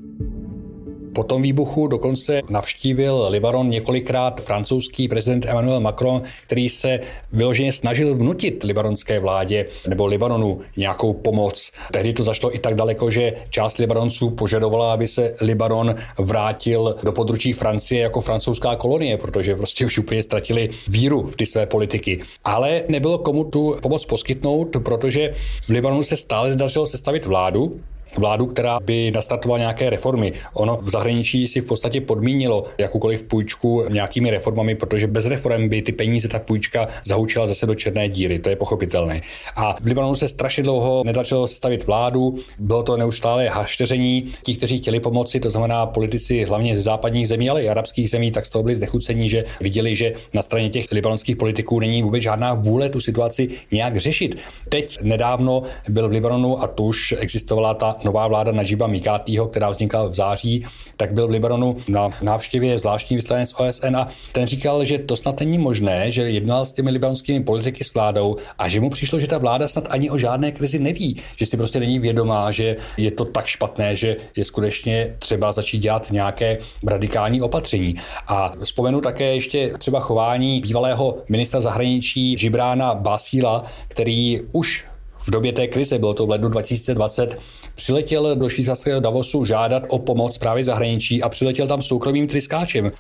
Po 1.13 1.23
tom 1.23 1.41
výbuchu 1.41 1.88
dokonce 1.88 2.41
navštívil 2.49 3.28
Libanon 3.30 3.69
několikrát 3.69 4.41
francouzský 4.41 5.08
prezident 5.08 5.45
Emmanuel 5.45 5.80
Macron, 5.80 6.21
který 6.47 6.69
se 6.69 6.99
vyloženě 7.34 7.71
snažil 7.73 8.15
vnutit 8.15 8.63
libanonské 8.63 9.19
vládě 9.19 9.65
nebo 9.88 10.06
Libanonu 10.06 10.62
nějakou 10.78 11.13
pomoc. 11.13 11.71
Tehdy 11.91 12.13
to 12.13 12.23
zašlo 12.23 12.56
i 12.56 12.60
tak 12.60 12.76
daleko, 12.76 13.12
že 13.12 13.34
část 13.49 13.78
Libanonců 13.78 14.30
požadovala, 14.30 14.93
aby 14.93 15.08
se 15.08 15.34
Libanon 15.41 15.95
vrátil 16.19 16.95
do 17.04 17.12
područí 17.12 17.54
Francie 17.54 18.02
jako 18.02 18.21
francouzská 18.21 18.76
kolonie, 18.76 19.17
protože 19.17 19.56
prostě 19.56 19.86
už 19.86 19.97
úplně 19.97 20.23
ztratili 20.23 20.69
víru 20.88 21.21
v 21.21 21.36
ty 21.36 21.45
své 21.45 21.65
politiky. 21.65 22.19
Ale 22.43 22.84
nebylo 22.88 23.17
komu 23.17 23.43
tu 23.43 23.76
pomoc 23.82 24.06
poskytnout, 24.06 24.78
protože 24.84 25.34
v 25.67 25.69
Libanonu 25.69 26.04
se 26.04 26.17
stále 26.17 26.49
nedařilo 26.49 26.88
sestavit 26.88 27.26
vládu, 27.26 27.80
vládu, 28.17 28.45
která 28.45 28.80
by 28.80 29.12
nastartovala 29.12 29.60
nějaké 29.60 29.89
reformy. 29.89 30.34
Ono 30.54 30.80
v 30.82 30.89
zahraničí 30.89 31.47
si 31.47 31.62
v 31.62 31.65
podstatě 31.65 32.02
podmínilo 32.02 32.63
jakoukoliv 32.78 33.23
půjčku 33.23 33.84
nějakými 33.89 34.32
reformami, 34.32 34.76
protože 34.76 35.08
bez 35.08 35.26
reform 35.26 35.69
by 35.69 35.82
ty 35.82 35.91
peníze 35.91 36.28
ta 36.28 36.39
půjčka 36.39 36.88
zahučila 37.06 37.47
zase 37.47 37.65
do 37.65 37.76
černé 37.76 38.10
díry, 38.10 38.39
to 38.39 38.49
je 38.49 38.56
pochopitelné. 38.56 39.21
A 39.56 39.76
v 39.82 39.86
Libanonu 39.86 40.15
se 40.15 40.28
strašně 40.28 40.63
dlouho 40.63 41.04
nedařilo 41.06 41.47
sestavit 41.47 41.88
vládu, 41.88 42.36
bylo 42.60 42.84
to 42.84 42.97
neustále 42.97 43.49
hašteření. 43.49 44.28
Ti, 44.43 44.56
kteří 44.56 44.78
chtěli 44.78 44.99
pomoci, 44.99 45.39
to 45.39 45.49
znamená 45.49 45.86
politici 45.86 46.43
hlavně 46.43 46.76
ze 46.76 46.82
západních 46.82 47.28
zemí, 47.28 47.49
ale 47.49 47.63
i 47.63 47.69
arabských 47.69 48.10
zemí, 48.10 48.32
tak 48.32 48.45
z 48.45 48.49
toho 48.49 48.63
byli 48.63 48.76
znechucení, 48.76 49.30
že 49.30 49.43
viděli, 49.62 49.95
že 49.95 50.13
na 50.34 50.41
straně 50.41 50.69
těch 50.69 50.91
libanonských 50.91 51.36
politiků 51.36 51.80
není 51.80 52.04
vůbec 52.04 52.23
žádná 52.23 52.54
vůle 52.54 52.89
tu 52.89 53.02
situaci 53.02 53.47
nějak 53.71 53.97
řešit. 53.97 54.38
Teď 54.69 55.02
nedávno 55.02 55.63
byl 55.89 56.10
v 56.10 56.12
Libanonu 56.12 56.63
a 56.63 56.67
tu 56.67 56.86
už 56.86 57.15
existovala 57.19 57.73
ta 57.73 57.95
nová 58.04 58.28
vláda 58.28 58.52
Najiba 58.52 58.88
Mikátýho, 58.88 59.48
která 59.48 59.70
vznikla 59.70 60.08
v 60.08 60.16
září, 60.16 60.66
tak 60.98 61.13
byl 61.13 61.28
v 61.28 61.30
Libanonu 61.30 61.78
na 61.89 62.10
návštěvě 62.22 62.80
zvláštní 62.80 63.16
vyslanec 63.16 63.54
OSN 63.58 63.96
a 63.96 64.08
ten 64.32 64.48
říkal, 64.48 64.86
že 64.86 64.98
to 64.98 65.16
snad 65.16 65.39
není 65.39 65.58
možné, 65.58 66.12
že 66.12 66.22
jednal 66.22 66.66
s 66.66 66.72
těmi 66.72 66.92
libanonskými 66.92 67.44
politiky 67.44 67.84
s 67.84 67.94
vládou 67.94 68.36
a 68.58 68.70
že 68.70 68.82
mu 68.82 68.89
přišlo, 68.89 69.20
že 69.20 69.28
ta 69.28 69.38
vláda 69.38 69.68
snad 69.68 69.88
ani 69.89 70.10
o 70.10 70.18
žádné 70.18 70.52
krizi 70.52 70.80
neví, 70.80 71.22
že 71.36 71.46
si 71.46 71.58
prostě 71.58 71.80
není 71.80 72.00
vědomá, 72.00 72.52
že 72.52 72.76
je 72.98 73.12
to 73.12 73.26
tak 73.26 73.46
špatné, 73.46 73.96
že 73.96 74.16
je 74.38 74.46
skutečně 74.46 75.16
třeba 75.20 75.52
začít 75.52 75.80
dělat 75.80 76.12
nějaké 76.12 76.58
radikální 76.88 77.42
opatření. 77.42 77.96
A 78.28 78.52
vzpomenu 78.63 79.02
také 79.02 79.36
ještě 79.36 79.74
třeba 79.78 80.00
chování 80.00 80.62
bývalého 80.62 81.18
ministra 81.30 81.62
zahraničí 81.62 82.38
Žibrána 82.38 82.96
Basíla, 82.96 83.63
který 83.88 84.42
už 84.52 84.86
v 85.26 85.32
době 85.32 85.54
té 85.54 85.68
krize, 85.68 86.00
bylo 86.00 86.14
to 86.14 86.26
v 86.26 86.30
lednu 86.30 86.50
2020, 86.50 87.40
přiletěl 87.76 88.36
do 88.36 88.50
švýcarského 88.50 89.00
Davosu 89.00 89.46
žádat 89.46 89.84
o 89.88 90.00
pomoc 90.00 90.38
právě 90.38 90.64
zahraničí 90.64 91.24
a 91.24 91.30
přiletěl 91.30 91.68
tam 91.68 91.82
soukromým 91.82 92.28
tryskáčem. 92.28 92.92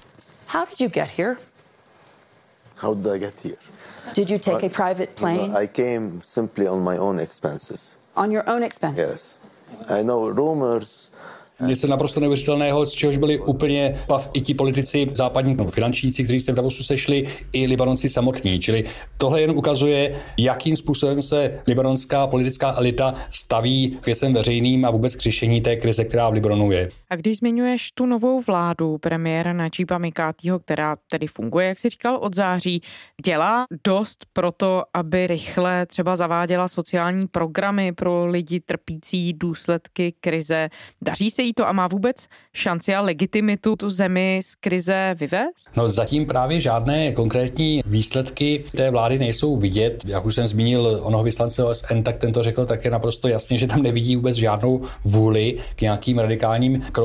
How 0.47 0.65
did 0.69 0.81
you 0.81 0.89
get 0.89 1.09
here? 1.17 1.35
How 2.75 2.95
did 2.95 3.13
I 3.13 3.19
get 3.19 3.43
here? 3.43 3.55
Did 4.15 4.29
you 4.29 4.39
take 4.39 4.65
a 4.65 4.69
private 4.69 5.07
plane? 5.15 5.63
I 5.63 5.67
came 5.67 6.21
simply 6.23 6.67
on 6.67 6.83
my 6.83 6.99
own 6.99 7.19
expenses. 7.19 7.97
On 8.15 8.31
your 8.31 8.49
own 8.49 8.63
expenses? 8.63 9.09
Yes. 9.09 9.37
I 9.99 10.03
know 10.03 10.29
rumors 10.29 11.11
něco 11.67 11.87
naprosto 11.87 12.19
neuvěřitelného, 12.19 12.85
z 12.85 12.91
čehož 12.91 13.17
byli 13.17 13.39
úplně 13.39 13.95
pav 14.07 14.29
i 14.33 14.41
ti 14.41 14.53
politici 14.53 15.07
západní 15.13 15.55
no, 15.55 15.67
finančníci, 15.67 16.23
kteří 16.23 16.39
se 16.39 16.51
v 16.51 16.55
Davosu 16.55 16.83
sešli, 16.83 17.23
i 17.53 17.67
Libanonci 17.67 18.09
samotní. 18.09 18.59
Čili 18.59 18.83
tohle 19.17 19.41
jen 19.41 19.51
ukazuje, 19.51 20.15
jakým 20.37 20.77
způsobem 20.77 21.21
se 21.21 21.59
libanonská 21.67 22.27
politická 22.27 22.75
elita 22.77 23.13
staví 23.31 23.97
k 24.01 24.05
věcem 24.05 24.33
veřejným 24.33 24.85
a 24.85 24.91
vůbec 24.91 25.15
k 25.15 25.21
řešení 25.21 25.61
té 25.61 25.75
krize, 25.75 26.05
která 26.05 26.29
v 26.29 26.33
Libanonu 26.33 26.71
je. 26.71 26.89
A 27.13 27.15
když 27.15 27.37
zmiňuješ 27.37 27.91
tu 27.91 28.05
novou 28.05 28.41
vládu 28.41 28.97
premiéra 28.97 29.53
Načíba 29.53 29.97
Mikátýho, 29.97 30.59
která 30.59 30.95
tedy 31.11 31.27
funguje, 31.27 31.67
jak 31.67 31.79
si 31.79 31.89
říkal, 31.89 32.15
od 32.15 32.35
září, 32.35 32.81
dělá 33.25 33.65
dost 33.85 34.25
pro 34.33 34.51
to, 34.51 34.83
aby 34.93 35.27
rychle 35.27 35.85
třeba 35.85 36.15
zaváděla 36.15 36.67
sociální 36.67 37.27
programy 37.27 37.91
pro 37.91 38.25
lidi 38.25 38.59
trpící 38.59 39.33
důsledky 39.33 40.13
krize. 40.21 40.69
Daří 41.01 41.31
se 41.31 41.41
jí 41.41 41.53
to 41.53 41.67
a 41.67 41.71
má 41.71 41.87
vůbec 41.87 42.27
šanci 42.53 42.95
a 42.95 43.01
legitimitu 43.01 43.75
tu 43.75 43.89
zemi 43.89 44.41
z 44.43 44.55
krize 44.55 45.15
vyvést? 45.19 45.77
No 45.77 45.89
zatím 45.89 46.25
právě 46.25 46.61
žádné 46.61 47.11
konkrétní 47.11 47.81
výsledky 47.85 48.63
té 48.77 48.91
vlády 48.91 49.19
nejsou 49.19 49.57
vidět. 49.57 50.03
Jak 50.05 50.25
už 50.25 50.35
jsem 50.35 50.47
zmínil 50.47 50.99
onoho 51.03 51.23
vyslance 51.23 51.63
OSN, 51.63 52.01
tak 52.01 52.17
tento 52.17 52.43
řekl 52.43 52.65
také 52.65 52.89
naprosto 52.89 53.27
jasně, 53.27 53.57
že 53.57 53.67
tam 53.67 53.81
nevidí 53.81 54.15
vůbec 54.15 54.35
žádnou 54.35 54.81
vůli 55.03 55.57
k 55.75 55.81
nějakým 55.81 56.19
radikálním 56.19 56.81
krokům. 56.81 57.02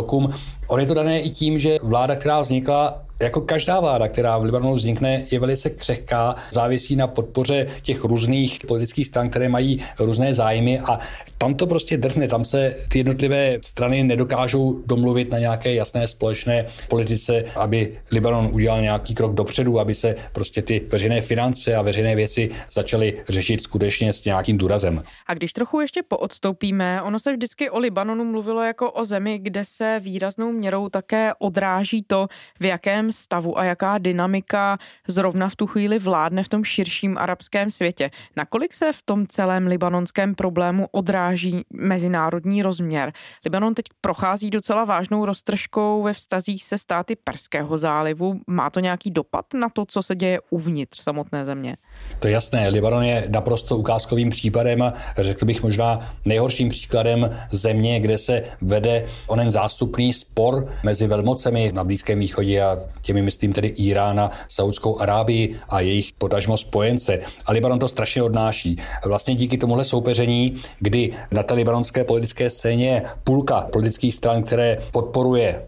On 0.68 0.80
je 0.80 0.86
to 0.86 0.94
dané 0.94 1.20
i 1.20 1.30
tím, 1.30 1.58
že 1.58 1.78
vláda, 1.82 2.16
která 2.16 2.40
vznikla, 2.40 3.02
jako 3.22 3.40
každá 3.40 3.80
vláda, 3.80 4.08
která 4.08 4.38
v 4.38 4.44
Libanonu 4.44 4.74
vznikne, 4.74 5.24
je 5.30 5.38
velice 5.38 5.70
křehká, 5.70 6.36
závisí 6.50 6.96
na 6.96 7.06
podpoře 7.06 7.66
těch 7.82 8.04
různých 8.04 8.58
politických 8.68 9.06
stran, 9.06 9.30
které 9.30 9.48
mají 9.48 9.84
různé 9.98 10.34
zájmy 10.34 10.80
a 10.80 10.98
tam 11.38 11.54
to 11.54 11.66
prostě 11.66 11.96
drhne, 11.96 12.28
tam 12.28 12.44
se 12.44 12.76
ty 12.88 12.98
jednotlivé 12.98 13.58
strany 13.64 14.04
nedokážou 14.04 14.82
domluvit 14.86 15.30
na 15.30 15.38
nějaké 15.38 15.74
jasné 15.74 16.08
společné 16.08 16.66
politice, 16.88 17.44
aby 17.56 17.98
Libanon 18.12 18.48
udělal 18.52 18.82
nějaký 18.82 19.14
krok 19.14 19.34
dopředu, 19.34 19.80
aby 19.80 19.94
se 19.94 20.16
prostě 20.32 20.62
ty 20.62 20.86
veřejné 20.88 21.20
finance 21.20 21.74
a 21.74 21.82
veřejné 21.82 22.16
věci 22.16 22.50
začaly 22.72 23.22
řešit 23.28 23.62
skutečně 23.62 24.12
s 24.12 24.24
nějakým 24.24 24.58
důrazem. 24.58 25.02
A 25.26 25.34
když 25.34 25.52
trochu 25.52 25.80
ještě 25.80 26.02
poodstoupíme, 26.02 27.02
ono 27.02 27.18
se 27.18 27.32
vždycky 27.32 27.70
o 27.70 27.78
Libanonu 27.78 28.24
mluvilo 28.24 28.62
jako 28.62 28.90
o 28.90 29.04
zemi, 29.04 29.38
kde 29.38 29.64
se 29.64 30.00
výraznou 30.00 30.52
měrou 30.52 30.88
také 30.88 31.32
odráží 31.38 32.02
to, 32.02 32.26
v 32.60 32.64
jakém 32.64 33.07
stavu 33.12 33.58
a 33.58 33.64
jaká 33.64 33.98
dynamika 33.98 34.78
zrovna 35.08 35.48
v 35.48 35.56
tu 35.56 35.66
chvíli 35.66 35.98
vládne 35.98 36.42
v 36.42 36.48
tom 36.48 36.64
širším 36.64 37.18
arabském 37.18 37.70
světě. 37.70 38.10
Nakolik 38.36 38.74
se 38.74 38.92
v 38.92 39.02
tom 39.02 39.26
celém 39.26 39.66
libanonském 39.66 40.34
problému 40.34 40.88
odráží 40.90 41.62
mezinárodní 41.72 42.62
rozměr? 42.62 43.12
Libanon 43.44 43.74
teď 43.74 43.86
prochází 44.00 44.50
docela 44.50 44.84
vážnou 44.84 45.24
roztržkou 45.24 46.02
ve 46.02 46.12
vztazích 46.12 46.64
se 46.64 46.78
státy 46.78 47.16
Perského 47.24 47.78
zálivu. 47.78 48.40
Má 48.46 48.70
to 48.70 48.80
nějaký 48.80 49.10
dopad 49.10 49.44
na 49.54 49.68
to, 49.68 49.84
co 49.86 50.02
se 50.02 50.14
děje 50.14 50.40
uvnitř 50.50 51.00
samotné 51.00 51.44
země? 51.44 51.76
To 52.18 52.26
je 52.26 52.32
jasné. 52.32 52.68
Libanon 52.68 53.02
je 53.02 53.26
naprosto 53.28 53.76
ukázkovým 53.76 54.30
případem 54.30 54.92
řekl 55.18 55.44
bych 55.44 55.62
možná 55.62 56.14
nejhorším 56.24 56.68
příkladem 56.68 57.36
země, 57.50 58.00
kde 58.00 58.18
se 58.18 58.42
vede 58.60 59.06
onen 59.26 59.50
zástupný 59.50 60.12
spor 60.12 60.68
mezi 60.84 61.06
velmocemi 61.06 61.72
na 61.74 61.84
Blízkém 61.84 62.18
východě 62.18 62.62
a 62.62 62.76
těmi 63.02 63.22
myslím 63.22 63.52
tedy 63.52 63.68
Irán 63.68 64.20
a 64.20 64.30
Saudskou 64.48 65.00
Arábii 65.00 65.56
a 65.68 65.80
jejich 65.80 66.12
potažmo 66.18 66.56
spojence. 66.56 67.20
A 67.46 67.52
Libanon 67.52 67.78
to 67.78 67.88
strašně 67.88 68.22
odnáší. 68.22 68.76
Vlastně 69.04 69.34
díky 69.34 69.58
tomuhle 69.58 69.84
soupeření, 69.84 70.56
kdy 70.78 71.10
na 71.30 71.42
té 71.42 71.54
libanonské 71.54 72.04
politické 72.04 72.50
scéně 72.50 72.88
je 72.88 73.02
půlka 73.24 73.60
politických 73.72 74.14
stran, 74.14 74.42
které 74.42 74.78
podporuje 74.92 75.62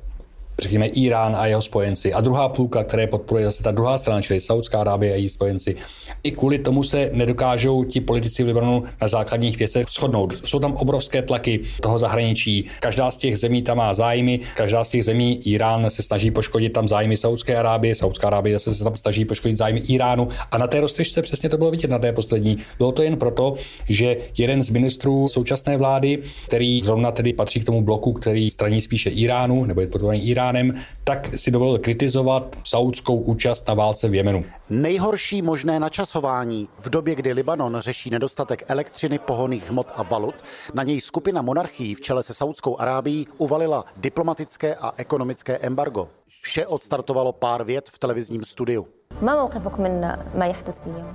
řekněme, 0.61 0.87
Irán 0.87 1.37
a 1.37 1.47
jeho 1.47 1.63
spojenci. 1.63 2.13
A 2.13 2.21
druhá 2.21 2.49
půlka, 2.49 2.85
které 2.85 3.07
podporuje 3.07 3.45
zase 3.45 3.63
ta 3.63 3.71
druhá 3.71 3.99
strana, 3.99 4.23
čili 4.23 4.41
Saudská 4.41 4.81
Arábie 4.81 5.13
a 5.13 5.17
její 5.17 5.29
spojenci. 5.29 5.77
I 6.23 6.31
kvůli 6.31 6.59
tomu 6.59 6.83
se 6.83 7.11
nedokážou 7.13 7.85
ti 7.85 8.01
politici 8.01 8.43
v 8.43 8.47
Libanonu 8.47 8.85
na 9.01 9.09
základních 9.09 9.59
věcech 9.59 9.87
shodnout. 9.91 10.35
Jsou 10.45 10.59
tam 10.59 10.73
obrovské 10.73 11.23
tlaky 11.23 11.61
toho 11.81 11.99
zahraničí. 11.99 12.65
Každá 12.81 13.11
z 13.11 13.17
těch 13.17 13.39
zemí 13.39 13.63
tam 13.63 13.77
má 13.77 13.95
zájmy, 13.95 14.41
každá 14.57 14.85
z 14.85 14.89
těch 14.89 15.05
zemí 15.05 15.41
Irán 15.45 15.91
se 15.91 16.03
snaží 16.03 16.31
poškodit 16.31 16.73
tam 16.73 16.89
zájmy 16.89 17.17
Saudské 17.17 17.57
Arábie, 17.57 17.95
Saudská 17.95 18.27
Arábie 18.27 18.59
zase 18.59 18.75
se 18.75 18.85
tam 18.85 18.97
snaží 18.97 19.25
poškodit 19.25 19.57
zájmy 19.57 19.81
Iránu. 19.81 20.29
A 20.51 20.59
na 20.59 20.67
té 20.67 20.81
roztržce 20.81 21.23
přesně 21.23 21.49
to 21.49 21.59
bylo 21.59 21.71
vidět 21.71 21.91
na 21.91 21.99
té 21.99 22.13
poslední. 22.13 22.59
Bylo 22.79 22.93
to 22.93 23.03
jen 23.03 23.17
proto, 23.17 23.55
že 23.89 24.17
jeden 24.39 24.63
z 24.63 24.71
ministrů 24.71 25.29
současné 25.29 25.77
vlády, 25.77 26.19
který 26.47 26.81
zrovna 26.81 27.13
tedy 27.13 27.33
patří 27.33 27.61
k 27.61 27.65
tomu 27.65 27.83
bloku, 27.83 28.13
který 28.13 28.51
straní 28.51 28.81
spíše 28.81 29.11
Iránu, 29.11 29.65
nebo 29.65 29.81
je 29.81 29.87
podporovaný 29.87 30.29
Irán, 30.29 30.50
Iránem, 30.51 30.75
tak 31.05 31.39
si 31.39 31.51
dovolil 31.51 31.79
kritizovat 31.79 32.57
saudskou 32.65 33.17
účast 33.17 33.69
na 33.69 33.75
válce 33.75 34.09
v 34.09 34.15
Jemenu. 34.15 34.45
Nejhorší 34.71 35.43
možné 35.43 35.81
načasování 35.81 36.69
v 36.79 36.91
době, 36.91 37.15
kdy 37.15 37.33
Libanon 37.33 37.77
řeší 37.81 38.11
nedostatek 38.11 38.65
elektřiny, 38.69 39.19
pohoných 39.19 39.71
hmot 39.71 39.87
a 39.97 40.03
valut, 40.03 40.35
na 40.75 40.83
něj 40.83 41.01
skupina 41.01 41.43
monarchií 41.43 41.95
v 41.95 42.01
čele 42.01 42.23
se 42.23 42.35
Saudskou 42.35 42.81
Arábií 42.81 43.27
uvalila 43.39 43.85
diplomatické 43.97 44.75
a 44.75 44.93
ekonomické 44.97 45.59
embargo. 45.59 46.09
Vše 46.43 46.67
odstartovalo 46.67 47.33
pár 47.33 47.65
vět 47.65 47.89
v 47.89 47.99
televizním 47.99 48.45
studiu. 48.45 48.87
ما 49.22 49.36
موقفك 49.36 49.80
من 49.80 50.02
ما 50.36 50.46
يحدث 50.46 50.82
في 50.82 50.88
اليمن؟ 50.88 51.14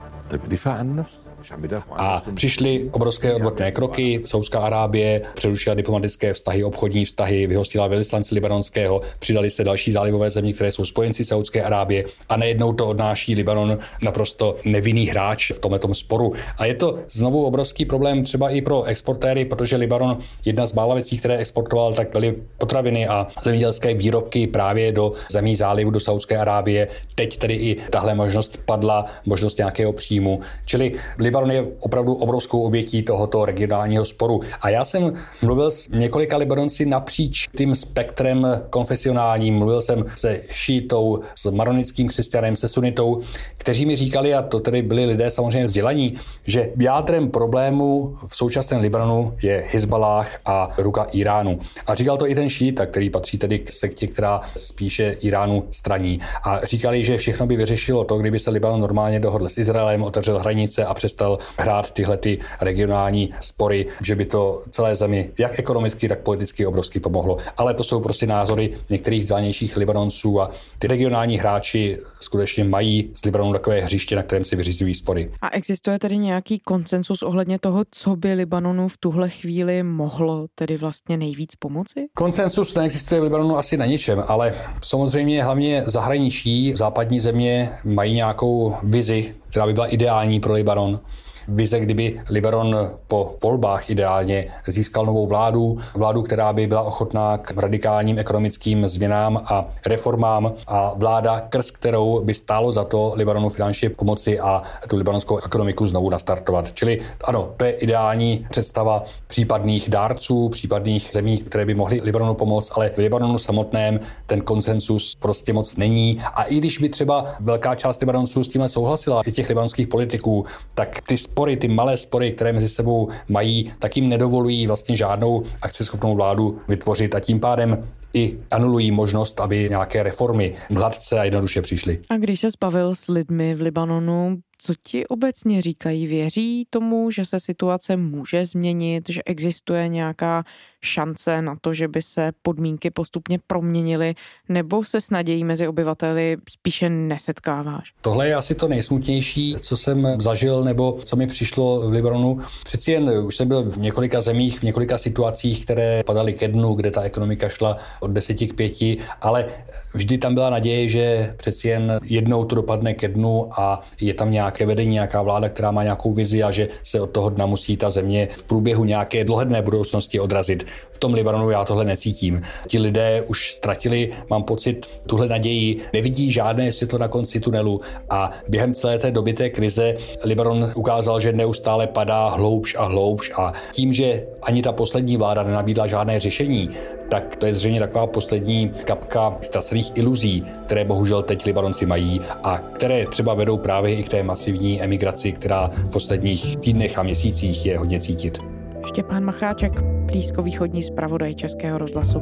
A 1.96 2.22
přišly 2.34 2.88
obrovské 2.92 3.34
odvodné 3.34 3.72
kroky. 3.72 4.22
Saudská 4.26 4.60
Arábie 4.60 5.22
přerušila 5.34 5.74
diplomatické 5.74 6.32
vztahy, 6.32 6.64
obchodní 6.64 7.04
vztahy, 7.04 7.46
vyhostila 7.46 7.86
velvyslance 7.86 8.34
libanonského, 8.34 9.00
přidali 9.18 9.50
se 9.50 9.64
další 9.64 9.92
zálivové 9.92 10.30
země, 10.30 10.52
které 10.52 10.72
jsou 10.72 10.84
spojenci 10.84 11.24
Saudské 11.24 11.62
Arábie 11.62 12.04
a 12.28 12.36
nejednou 12.36 12.72
to 12.72 12.88
odnáší 12.88 13.34
Libanon 13.34 13.78
naprosto 14.02 14.56
nevinný 14.64 15.06
hráč 15.06 15.50
v 15.50 15.58
tomto 15.58 15.94
sporu. 15.94 16.32
A 16.58 16.64
je 16.64 16.74
to 16.74 16.98
znovu 17.10 17.44
obrovský 17.44 17.84
problém 17.84 18.24
třeba 18.24 18.50
i 18.50 18.60
pro 18.60 18.82
exportéry, 18.82 19.44
protože 19.44 19.76
Libanon, 19.76 20.18
jedna 20.44 20.66
z 20.66 20.72
mála 20.72 20.94
věcí, 20.94 21.18
které 21.18 21.36
exportoval, 21.36 21.94
tak 21.94 22.12
byly 22.12 22.36
potraviny 22.58 23.06
a 23.06 23.26
zemědělské 23.42 23.94
výrobky 23.94 24.46
právě 24.46 24.92
do 24.92 25.12
zemí 25.30 25.56
zálivu, 25.56 25.90
do 25.90 26.00
Saudské 26.00 26.38
Arábie. 26.38 26.88
Teď 27.14 27.38
tedy 27.38 27.54
i 27.54 27.76
tahle 27.89 28.15
možnost 28.15 28.59
padla, 28.65 29.05
možnost 29.25 29.57
nějakého 29.57 29.93
příjmu. 29.93 30.39
Čili 30.65 30.91
Libanon 31.19 31.51
je 31.51 31.65
opravdu 31.79 32.13
obrovskou 32.13 32.61
obětí 32.61 33.03
tohoto 33.03 33.45
regionálního 33.45 34.05
sporu. 34.05 34.39
A 34.61 34.69
já 34.69 34.85
jsem 34.85 35.13
mluvil 35.41 35.71
s 35.71 35.89
několika 35.89 36.37
Libanonci 36.37 36.85
napříč 36.85 37.47
tím 37.57 37.75
spektrem 37.75 38.61
konfesionálním. 38.69 39.55
Mluvil 39.55 39.81
jsem 39.81 40.05
se 40.15 40.41
šítou, 40.51 41.19
s 41.35 41.51
maronickým 41.51 42.07
křesťanem, 42.07 42.55
se 42.55 42.67
sunitou, 42.67 43.21
kteří 43.57 43.85
mi 43.85 43.95
říkali, 43.95 44.33
a 44.33 44.41
to 44.41 44.59
tedy 44.59 44.81
byli 44.81 45.05
lidé 45.05 45.31
samozřejmě 45.31 45.67
vzdělaní, 45.67 46.13
že 46.43 46.69
jádrem 46.79 47.29
problému 47.29 48.17
v 48.27 48.35
současném 48.35 48.81
Libanonu 48.81 49.33
je 49.43 49.65
Hezbalah 49.71 50.39
a 50.45 50.69
ruka 50.77 51.07
Iránu. 51.11 51.59
A 51.87 51.95
říkal 51.95 52.17
to 52.17 52.27
i 52.27 52.35
ten 52.35 52.49
šíta, 52.49 52.85
který 52.85 53.09
patří 53.09 53.37
tedy 53.37 53.59
k 53.59 53.71
sektě, 53.71 54.07
která 54.07 54.41
spíše 54.55 55.15
Iránu 55.21 55.67
straní. 55.71 56.19
A 56.43 56.65
říkali, 56.65 57.05
že 57.05 57.17
všechno 57.17 57.47
by 57.47 57.57
vyřešilo 57.75 58.03
to, 58.03 58.17
kdyby 58.17 58.39
se 58.39 58.51
Libanon 58.51 58.81
normálně 58.81 59.19
dohodl 59.19 59.49
s 59.49 59.57
Izraelem, 59.57 60.03
otevřel 60.03 60.39
hranice 60.39 60.85
a 60.85 60.93
přestal 60.93 61.39
hrát 61.57 61.91
tyhle 61.91 62.17
ty 62.17 62.39
regionální 62.61 63.29
spory, 63.39 63.85
že 64.01 64.15
by 64.15 64.25
to 64.25 64.63
celé 64.69 64.95
zemi 64.95 65.31
jak 65.39 65.59
ekonomicky, 65.59 66.07
tak 66.07 66.19
politicky 66.19 66.65
obrovsky 66.65 66.99
pomohlo. 66.99 67.37
Ale 67.57 67.73
to 67.73 67.83
jsou 67.83 67.99
prostě 67.99 68.27
názory 68.27 68.71
některých 68.89 69.23
vzdálenějších 69.23 69.77
Libanonců 69.77 70.41
a 70.41 70.51
ty 70.79 70.87
regionální 70.87 71.37
hráči 71.37 71.97
skutečně 72.19 72.63
mají 72.63 73.11
z 73.15 73.25
Libanonu 73.25 73.53
takové 73.53 73.81
hřiště, 73.81 74.15
na 74.15 74.23
kterém 74.23 74.45
si 74.45 74.55
vyřizují 74.55 74.93
spory. 74.93 75.31
A 75.41 75.49
existuje 75.49 75.99
tedy 75.99 76.17
nějaký 76.17 76.59
konsensus 76.59 77.23
ohledně 77.23 77.59
toho, 77.59 77.83
co 77.91 78.15
by 78.15 78.33
Libanonu 78.33 78.87
v 78.87 78.97
tuhle 78.97 79.29
chvíli 79.29 79.83
mohlo 79.83 80.47
tedy 80.55 80.77
vlastně 80.77 81.17
nejvíc 81.17 81.55
pomoci? 81.59 82.07
Konsensus 82.13 82.75
neexistuje 82.75 83.21
v 83.21 83.23
Libanonu 83.23 83.57
asi 83.57 83.77
na 83.77 83.85
ničem, 83.85 84.23
ale 84.27 84.53
samozřejmě 84.81 85.43
hlavně 85.43 85.83
zahraničí, 85.85 86.73
západní 86.75 87.19
země 87.19 87.64
mají 87.83 88.13
nějakou 88.13 88.75
vizi 88.83 89.35
která 89.49 89.65
by 89.65 89.73
byla 89.73 89.87
ideální 89.87 90.39
pro 90.39 90.53
Libanon 90.53 90.99
vize, 91.47 91.79
kdyby 91.79 92.21
Libanon 92.29 92.89
po 93.07 93.35
volbách 93.43 93.89
ideálně 93.89 94.47
získal 94.67 95.05
novou 95.05 95.27
vládu, 95.27 95.77
vládu, 95.95 96.21
která 96.21 96.53
by 96.53 96.67
byla 96.67 96.81
ochotná 96.81 97.37
k 97.37 97.51
radikálním 97.57 98.19
ekonomickým 98.19 98.87
změnám 98.87 99.41
a 99.45 99.65
reformám 99.85 100.53
a 100.67 100.91
vláda, 100.95 101.39
krz 101.39 101.71
kterou 101.71 102.21
by 102.23 102.33
stálo 102.33 102.71
za 102.71 102.83
to 102.83 103.13
Libanonu 103.15 103.49
finančně 103.49 103.89
pomoci 103.89 104.39
a 104.39 104.61
tu 104.87 104.95
libanonskou 104.95 105.37
ekonomiku 105.37 105.85
znovu 105.85 106.09
nastartovat. 106.09 106.71
Čili 106.71 106.99
ano, 107.23 107.49
to 107.57 107.65
je 107.65 107.71
ideální 107.71 108.45
představa 108.49 109.03
případných 109.27 109.89
dárců, 109.89 110.49
případných 110.49 111.09
zemí, 111.13 111.37
které 111.37 111.65
by 111.65 111.75
mohly 111.75 112.01
Libanonu 112.03 112.33
pomoct, 112.33 112.71
ale 112.75 112.89
v 112.89 112.97
Libanonu 112.97 113.37
samotném 113.37 113.99
ten 114.25 114.41
konsensus 114.41 115.15
prostě 115.19 115.53
moc 115.53 115.77
není. 115.77 116.21
A 116.35 116.43
i 116.43 116.55
když 116.55 116.79
by 116.79 116.89
třeba 116.89 117.25
velká 117.39 117.75
část 117.75 117.99
Libanonců 117.99 118.43
s 118.43 118.47
tím 118.47 118.67
souhlasila, 118.67 119.21
i 119.25 119.31
těch 119.31 119.49
libanonských 119.49 119.87
politiků, 119.87 120.45
tak 120.73 121.01
ty 121.01 121.17
spory, 121.35 121.57
ty 121.57 121.67
malé 121.67 121.97
spory, 121.97 122.31
které 122.31 122.53
mezi 122.53 122.69
sebou 122.69 123.09
mají, 123.29 123.71
tak 123.79 123.97
jim 123.97 124.09
nedovolují 124.09 124.67
vlastně 124.67 124.95
žádnou 124.95 125.43
akceschopnou 125.61 126.15
vládu 126.15 126.59
vytvořit 126.67 127.15
a 127.15 127.19
tím 127.19 127.39
pádem 127.39 127.87
i 128.13 128.37
anulují 128.51 128.91
možnost, 128.91 129.39
aby 129.39 129.67
nějaké 129.69 130.03
reformy 130.03 130.53
hladce 130.69 131.19
a 131.19 131.23
jednoduše 131.23 131.61
přišly. 131.61 131.99
A 132.09 132.17
když 132.17 132.39
se 132.39 132.49
zbavil 132.49 132.95
s 132.95 133.07
lidmi 133.07 133.55
v 133.55 133.61
Libanonu, 133.61 134.37
co 134.65 134.73
ti 134.81 135.07
obecně 135.07 135.61
říkají? 135.61 136.07
Věří 136.07 136.67
tomu, 136.69 137.11
že 137.11 137.25
se 137.25 137.39
situace 137.39 137.97
může 137.97 138.45
změnit, 138.45 139.09
že 139.09 139.21
existuje 139.25 139.87
nějaká 139.87 140.43
šance 140.85 141.41
na 141.41 141.55
to, 141.61 141.73
že 141.73 141.87
by 141.87 142.01
se 142.01 142.31
podmínky 142.41 142.89
postupně 142.91 143.39
proměnily, 143.47 144.15
nebo 144.49 144.83
se 144.83 145.01
s 145.01 145.09
nadějí 145.09 145.43
mezi 145.43 145.67
obyvateli 145.67 146.37
spíše 146.49 146.89
nesetkáváš? 146.89 147.93
Tohle 148.01 148.27
je 148.27 148.35
asi 148.35 148.55
to 148.55 148.67
nejsmutnější, 148.67 149.55
co 149.59 149.77
jsem 149.77 150.07
zažil, 150.21 150.63
nebo 150.63 150.99
co 151.03 151.15
mi 151.15 151.27
přišlo 151.27 151.89
v 151.89 151.91
Libanonu. 151.91 152.39
Přeci 152.63 152.91
jen 152.91 153.09
už 153.09 153.35
jsem 153.35 153.47
byl 153.47 153.63
v 153.63 153.77
několika 153.77 154.21
zemích, 154.21 154.59
v 154.59 154.63
několika 154.63 154.97
situacích, 154.97 155.65
které 155.65 156.03
padaly 156.05 156.33
ke 156.33 156.47
dnu, 156.47 156.73
kde 156.73 156.91
ta 156.91 157.01
ekonomika 157.01 157.49
šla 157.49 157.77
od 157.99 158.11
deseti 158.11 158.47
k 158.47 158.53
pěti, 158.53 158.97
ale 159.21 159.45
vždy 159.93 160.17
tam 160.17 160.33
byla 160.33 160.49
naděje, 160.49 160.89
že 160.89 161.33
přeci 161.37 161.67
jen 161.67 161.99
jednou 162.03 162.45
to 162.45 162.55
dopadne 162.55 162.93
ke 162.93 163.07
dnu 163.07 163.59
a 163.59 163.83
je 164.01 164.13
tam 164.13 164.29
nějaké 164.55 164.65
vedení, 164.65 164.93
nějaká 164.93 165.21
vláda, 165.21 165.49
která 165.49 165.71
má 165.71 165.83
nějakou 165.83 166.13
vizi 166.13 166.43
a 166.43 166.51
že 166.51 166.67
se 166.83 167.01
od 167.01 167.11
toho 167.11 167.29
dna 167.29 167.45
musí 167.45 167.77
ta 167.77 167.89
země 167.89 168.27
v 168.31 168.43
průběhu 168.45 168.85
nějaké 168.85 169.23
dlouhodné 169.23 169.61
budoucnosti 169.61 170.19
odrazit. 170.19 170.63
V 170.91 170.97
tom 170.97 171.13
Libanonu 171.13 171.49
já 171.49 171.65
tohle 171.65 171.85
necítím. 171.85 172.41
Ti 172.67 172.79
lidé 172.79 173.21
už 173.27 173.53
ztratili, 173.53 174.11
mám 174.29 174.43
pocit, 174.43 174.87
tuhle 175.07 175.27
naději, 175.27 175.77
nevidí 175.93 176.31
žádné 176.31 176.71
světlo 176.71 176.99
na 176.99 177.07
konci 177.07 177.39
tunelu 177.39 177.81
a 178.09 178.31
během 178.47 178.73
celé 178.73 178.97
té 178.97 179.11
doby 179.11 179.33
té 179.33 179.49
krize 179.49 179.95
Libanon 180.23 180.71
ukázal, 180.75 181.19
že 181.19 181.31
neustále 181.31 181.87
padá 181.87 182.27
hloubš 182.29 182.75
a 182.79 182.85
hloubš 182.85 183.31
a 183.35 183.53
tím, 183.71 183.93
že 183.93 184.23
ani 184.41 184.61
ta 184.61 184.71
poslední 184.71 185.17
vláda 185.17 185.43
nenabídla 185.43 185.87
žádné 185.87 186.19
řešení, 186.19 186.69
tak 187.09 187.35
to 187.35 187.45
je 187.45 187.53
zřejmě 187.53 187.79
taková 187.79 188.07
poslední 188.07 188.69
kapka 188.69 189.37
ztracených 189.41 189.91
iluzí, 189.95 190.45
které 190.65 190.85
bohužel 190.85 191.23
teď 191.23 191.45
Libanonci 191.45 191.85
mají 191.85 192.21
a 192.43 192.57
které 192.57 193.05
třeba 193.05 193.33
vedou 193.33 193.57
právě 193.57 193.95
i 193.95 194.03
k 194.03 194.09
té 194.09 194.23
masivní 194.23 194.81
emigraci, 194.81 195.31
která 195.31 195.67
v 195.67 195.89
posledních 195.89 196.57
týdnech 196.57 196.99
a 196.99 197.03
měsících 197.03 197.65
je 197.65 197.77
hodně 197.77 197.99
cítit. 197.99 198.39
Štěpán 198.87 199.23
Macháček, 199.23 199.81
blízkovýchodní 199.81 200.83
zpravodaj 200.83 201.35
Českého 201.35 201.77
rozhlasu. 201.77 202.21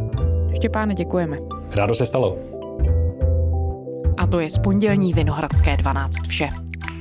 Štěpáne, 0.56 0.94
děkujeme. 0.94 1.38
Rádo 1.76 1.96
se 1.96 2.06
stalo. 2.06 2.38
A 4.18 4.28
to 4.28 4.40
je 4.40 4.50
z 4.50 4.58
pondělní 4.58 5.14
Vinohradské 5.14 5.78
12 5.78 6.28
vše. 6.28 6.50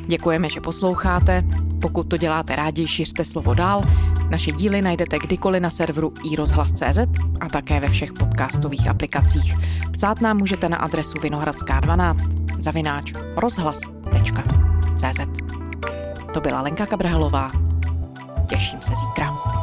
Děkujeme, 0.08 0.48
že 0.50 0.60
posloucháte. 0.60 1.44
Pokud 1.82 2.08
to 2.08 2.16
děláte 2.16 2.56
rádi, 2.56 2.86
šiřte 2.86 3.24
slovo 3.24 3.54
dál. 3.54 3.84
Naše 4.30 4.52
díly 4.52 4.82
najdete 4.82 5.18
kdykoliv 5.18 5.62
na 5.62 5.70
serveru 5.70 6.14
iRozhlas.cz 6.32 6.98
a 7.40 7.48
také 7.48 7.80
ve 7.80 7.88
všech 7.88 8.12
podcastových 8.12 8.88
aplikacích. 8.88 9.54
Psát 9.92 10.20
nám 10.20 10.36
můžete 10.36 10.68
na 10.68 10.76
adresu 10.76 11.18
vinohradská12 11.18 12.16
zavináč 12.58 13.12
rozhlas.cz 13.36 15.20
To 16.34 16.40
byla 16.40 16.60
Lenka 16.60 16.86
Kabrhalová. 16.86 17.50
Těším 18.48 18.82
se 18.82 18.92
zítra. 18.96 19.61